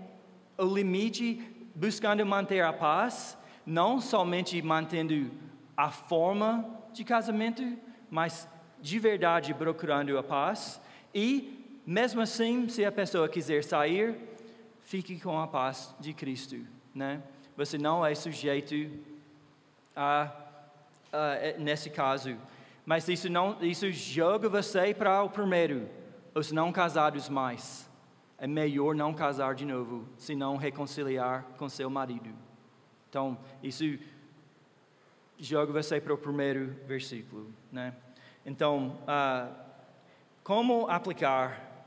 o 0.64 0.74
limite 0.74 1.42
buscando 1.76 2.26
manter 2.26 2.64
a 2.64 2.72
paz, 2.72 3.38
não 3.66 4.00
somente 4.00 4.62
mantendo 4.62 5.32
a 5.76 5.90
forma 5.92 6.66
de 6.94 7.04
casamento, 7.04 7.64
mas 8.10 8.48
de 8.80 8.98
verdade 9.00 9.54
procurando 9.54 10.18
a 10.18 10.24
paz 10.24 10.82
e 11.14 11.82
mesmo 11.86 12.22
assim, 12.22 12.70
se 12.70 12.86
a 12.86 12.92
pessoa 12.92 13.28
quiser 13.28 13.64
sair, 13.64 14.16
fique 14.84 15.20
com 15.20 15.40
a 15.40 15.48
paz 15.48 15.94
de 16.00 16.14
Cristo, 16.14 16.58
né? 16.94 17.22
Você 17.58 17.78
não 17.78 18.06
é 18.06 18.14
sujeito 18.14 18.90
a, 19.96 20.32
a 21.12 21.58
nesse 21.60 21.90
caso, 21.90 22.38
mas 22.86 23.08
isso 23.08 23.30
não, 23.30 23.58
isso 23.62 23.92
joga 23.92 24.50
você 24.50 24.94
para 24.94 25.24
o 25.24 25.30
primeiro, 25.30 25.88
os 26.34 26.52
não 26.52 26.72
casados 26.72 27.30
mais. 27.30 27.90
É 28.38 28.48
melhor 28.48 28.96
não 28.96 29.14
casar 29.14 29.54
de 29.54 29.66
novo, 29.66 30.08
se 30.18 30.36
não 30.36 30.58
reconciliar 30.58 31.44
com 31.58 31.70
seu 31.70 31.90
marido. 31.90 32.34
Então, 33.08 33.38
isso 33.62 34.00
joga 35.38 35.72
você 35.72 36.02
para 36.02 36.14
o 36.14 36.18
primeiro 36.18 36.76
versículo, 36.88 37.54
né? 37.72 37.94
Então, 38.46 38.98
uh, 39.04 39.54
como 40.44 40.88
aplicar 40.88 41.86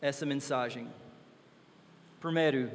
essa 0.00 0.26
mensagem? 0.26 0.88
Primeiro, 2.18 2.70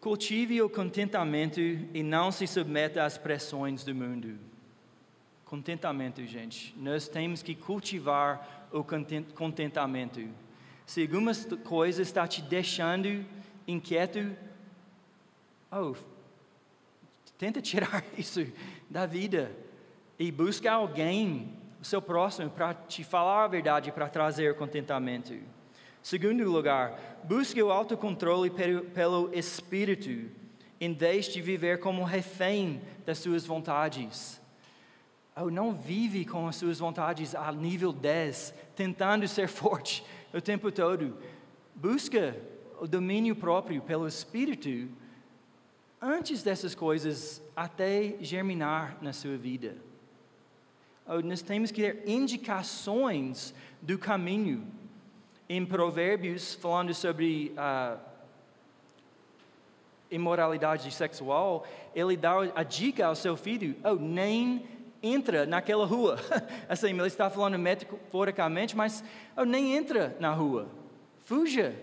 cultive 0.00 0.62
o 0.62 0.70
contentamento 0.70 1.60
e 1.60 2.02
não 2.02 2.32
se 2.32 2.46
submeta 2.46 3.04
às 3.04 3.18
pressões 3.18 3.84
do 3.84 3.94
mundo. 3.94 4.38
Contentamento, 5.44 6.24
gente. 6.26 6.74
Nós 6.78 7.08
temos 7.08 7.42
que 7.42 7.54
cultivar 7.54 8.68
o 8.72 8.84
contentamento. 9.34 10.26
Se 10.86 11.02
alguma 11.02 11.32
coisa 11.64 12.02
está 12.02 12.26
te 12.26 12.40
deixando 12.40 13.24
inquieto, 13.66 14.34
oh, 15.70 15.94
tenta 17.36 17.60
tirar 17.60 18.04
isso 18.16 18.46
da 18.88 19.06
vida 19.06 19.52
e 20.18 20.30
busca 20.32 20.72
alguém, 20.72 21.56
o 21.80 21.84
seu 21.84 22.00
próximo, 22.00 22.50
para 22.50 22.74
te 22.74 23.02
falar 23.02 23.44
a 23.44 23.48
verdade, 23.48 23.92
para 23.92 24.08
trazer 24.08 24.54
contentamento. 24.54 25.34
Segundo 26.02 26.50
lugar, 26.50 27.20
busque 27.24 27.62
o 27.62 27.70
autocontrole 27.70 28.50
pelo 28.94 29.30
Espírito, 29.34 30.30
em 30.80 30.94
vez 30.94 31.26
de 31.26 31.42
viver 31.42 31.78
como 31.78 32.04
refém 32.04 32.80
das 33.04 33.18
suas 33.18 33.44
vontades. 33.44 34.40
Ou 35.36 35.50
não 35.50 35.74
vive 35.74 36.24
com 36.24 36.48
as 36.48 36.56
suas 36.56 36.78
vontades 36.78 37.34
a 37.34 37.52
nível 37.52 37.92
10, 37.92 38.54
tentando 38.74 39.28
ser 39.28 39.46
forte 39.48 40.02
o 40.32 40.40
tempo 40.40 40.72
todo. 40.72 41.18
Busca 41.74 42.34
o 42.80 42.86
domínio 42.86 43.36
próprio 43.36 43.82
pelo 43.82 44.08
Espírito 44.08 44.88
antes 46.00 46.42
dessas 46.42 46.74
coisas 46.74 47.42
até 47.54 48.16
germinar 48.22 48.96
na 49.02 49.12
sua 49.12 49.36
vida. 49.36 49.76
Nós 51.24 51.42
temos 51.42 51.70
que 51.70 51.82
ter 51.82 52.08
indicações 52.08 53.54
do 53.82 53.98
caminho 53.98 54.66
em 55.50 55.66
Provérbios, 55.66 56.54
falando 56.54 56.94
sobre 56.94 57.52
a 57.56 57.96
imoralidade 60.08 60.88
sexual, 60.92 61.66
ele 61.92 62.16
dá 62.16 62.34
a 62.54 62.62
dica 62.62 63.04
ao 63.04 63.16
seu 63.16 63.36
filho: 63.36 63.74
oh, 63.82 63.96
nem 63.96 64.64
entra 65.02 65.46
naquela 65.46 65.84
rua. 65.84 66.18
assim, 66.68 66.90
ele 66.90 67.02
está 67.04 67.28
falando 67.28 67.58
metaforicamente, 67.58 68.76
mas 68.76 69.02
oh, 69.36 69.44
nem 69.44 69.76
entra 69.76 70.16
na 70.20 70.32
rua. 70.32 70.68
Fuja. 71.24 71.74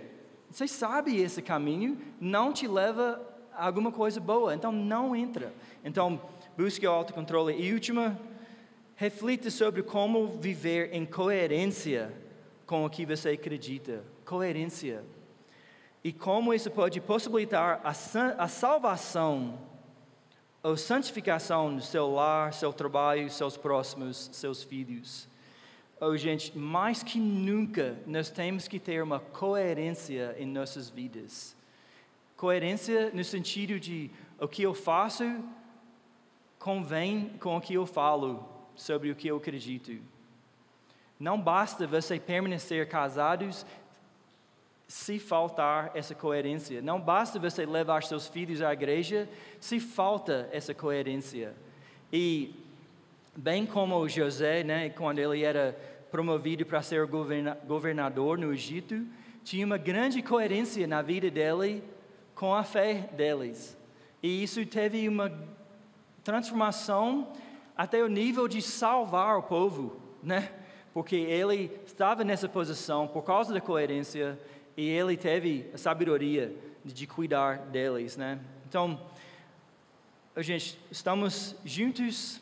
Você 0.50 0.66
sabe 0.66 1.18
esse 1.22 1.42
caminho, 1.42 1.98
não 2.22 2.54
te 2.54 2.70
leva 2.70 3.22
a 3.54 3.66
alguma 3.66 3.92
coisa 3.92 4.18
boa, 4.18 4.56
então 4.56 4.72
não 4.72 5.14
entra. 5.14 5.54
Então, 5.84 6.22
busque 6.58 6.88
o 6.88 6.90
autocontrole. 6.90 7.54
E 7.54 7.74
última, 7.74 8.18
reflita 8.96 9.52
sobre 9.52 9.84
como 9.84 10.38
viver 10.40 10.94
em 10.94 11.06
coerência 11.06 12.14
com 12.68 12.86
o 12.86 12.90
que 12.90 13.06
você 13.06 13.30
acredita. 13.30 14.04
Coerência. 14.26 15.04
E 16.04 16.14
como 16.14 16.54
isso 16.54 16.70
pode 16.70 17.02
possibilitar 17.02 17.82
a, 17.84 17.90
a 18.44 18.48
salvação 18.48 19.60
ou 20.62 20.76
santificação 20.76 21.72
no 21.72 21.82
seu 21.82 22.12
lar, 22.12 22.54
seu 22.54 22.74
trabalho, 22.74 23.30
seus 23.30 23.56
próximos, 23.56 24.30
seus 24.34 24.64
filhos. 24.64 25.28
Oh, 26.00 26.16
gente, 26.16 26.56
mais 26.56 27.02
que 27.02 27.20
nunca 27.20 27.98
nós 28.06 28.30
temos 28.30 28.68
que 28.68 28.80
ter 28.80 29.02
uma 29.02 29.20
coerência 29.20 30.36
em 30.38 30.46
nossas 30.46 30.90
vidas. 30.90 31.56
Coerência 32.36 33.10
no 33.14 33.24
sentido 33.24 33.80
de 33.80 34.12
o 34.40 34.48
que 34.48 34.62
eu 34.62 34.74
faço 34.74 35.24
convém 36.60 37.30
com 37.40 37.56
o 37.56 37.62
que 37.62 37.74
eu 37.74 37.86
falo 37.86 38.48
sobre 38.76 39.10
o 39.10 39.16
que 39.16 39.28
eu 39.28 39.38
acredito. 39.38 40.00
Não 41.20 41.40
basta 41.40 41.88
você 41.88 42.20
permanecer 42.20 42.88
casados 42.88 43.66
se 44.88 45.20
faltar 45.20 45.92
essa 45.94 46.16
coerência. 46.16 46.82
Não 46.82 47.00
basta 47.00 47.38
você 47.38 47.66
levar 47.66 48.04
seus 48.04 48.28
filhos 48.28 48.62
à 48.62 48.72
igreja 48.72 49.28
se 49.60 49.80
falta 49.80 50.48
essa 50.52 50.74
coerência. 50.74 51.54
E 52.12 52.56
bem 53.36 53.66
como 53.66 54.08
José, 54.08 54.64
né, 54.64 54.90
quando 54.90 55.20
ele 55.20 55.44
era 55.44 55.78
promovido 56.10 56.66
para 56.66 56.82
ser 56.82 57.06
governador 57.06 58.38
no 58.38 58.54
Egito, 58.54 59.06
tinha 59.44 59.66
uma 59.66 59.78
grande 59.78 60.22
coerência 60.22 60.88
na 60.88 61.02
vida 61.02 61.30
dele 61.30 61.84
com 62.34 62.54
a 62.54 62.64
fé 62.64 63.10
deles. 63.12 63.78
E 64.24 64.42
isso 64.44 64.66
teve 64.66 65.08
uma 65.08 65.32
transformação 66.24 67.32
até 67.76 68.04
o 68.04 68.08
nível 68.08 68.48
de 68.48 68.62
salvar 68.62 69.38
o 69.38 69.44
povo, 69.44 70.02
né? 70.24 70.50
Porque 70.98 71.16
ele 71.16 71.80
estava 71.86 72.24
nessa 72.24 72.50
posição 72.50 73.08
por 73.08 73.22
causa 73.22 73.54
da 73.54 73.62
coerência 73.62 74.36
e 74.76 74.90
ele 74.90 75.16
teve 75.16 75.70
a 75.72 75.78
sabedoria 75.78 76.52
de 76.84 77.06
cuidar 77.06 77.60
deles, 77.68 78.18
né? 78.18 78.40
Então, 78.68 79.00
gente, 80.38 80.80
estamos 80.90 81.56
juntos, 81.64 82.42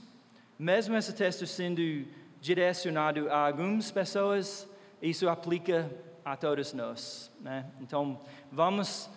mesmo 0.57 0.95
esse 0.95 1.11
texto 1.11 1.45
sendo 1.45 2.07
direcionado 2.39 3.29
a 3.29 3.45
algumas 3.45 3.91
pessoas, 3.91 4.65
isso 5.01 5.27
aplica 5.27 5.91
a 6.23 6.37
todos 6.37 6.71
nós, 6.71 7.29
né? 7.41 7.65
Então, 7.81 8.21
vamos 8.49 9.09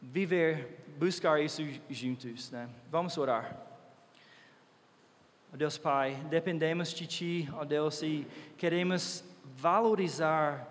viver, 0.00 0.84
buscar 0.96 1.42
isso 1.42 1.62
juntos, 1.88 2.48
né? 2.52 2.70
Vamos 2.92 3.18
orar. 3.18 3.69
Ó 5.52 5.56
Deus 5.56 5.76
Pai, 5.76 6.14
dependemos 6.30 6.94
de 6.94 7.06
Ti, 7.08 7.48
ó 7.54 7.64
Deus, 7.64 8.02
e 8.02 8.24
queremos 8.56 9.24
valorizar 9.56 10.64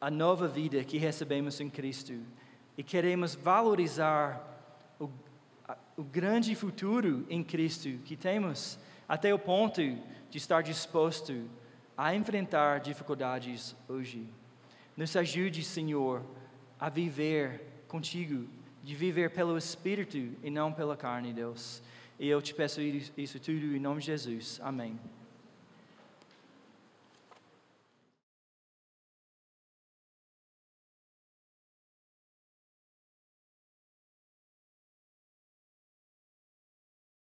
a 0.00 0.10
nova 0.10 0.48
vida 0.48 0.82
que 0.82 0.98
recebemos 0.98 1.60
em 1.60 1.70
Cristo. 1.70 2.12
E 2.76 2.82
queremos 2.82 3.36
valorizar 3.36 4.42
o, 4.98 5.08
o 5.96 6.02
grande 6.02 6.56
futuro 6.56 7.24
em 7.30 7.44
Cristo 7.44 7.88
que 8.04 8.16
temos, 8.16 8.80
até 9.08 9.32
o 9.32 9.38
ponto 9.38 9.80
de 9.80 10.38
estar 10.38 10.60
disposto 10.60 11.48
a 11.96 12.12
enfrentar 12.16 12.80
dificuldades 12.80 13.76
hoje. 13.88 14.28
Nos 14.96 15.14
ajude, 15.14 15.62
Senhor, 15.62 16.24
a 16.80 16.88
viver 16.88 17.84
contigo, 17.86 18.48
de 18.82 18.94
viver 18.96 19.30
pelo 19.30 19.56
Espírito 19.56 20.18
e 20.42 20.50
não 20.50 20.72
pela 20.72 20.96
carne, 20.96 21.32
Deus. 21.32 21.80
E 22.24 22.28
eu 22.28 22.40
te 22.40 22.54
peço 22.54 22.80
isso 22.80 23.38
tudo 23.38 23.76
em 23.76 23.78
nome 23.78 24.00
de 24.00 24.06
Jesus. 24.06 24.58
Amém. 24.62 24.98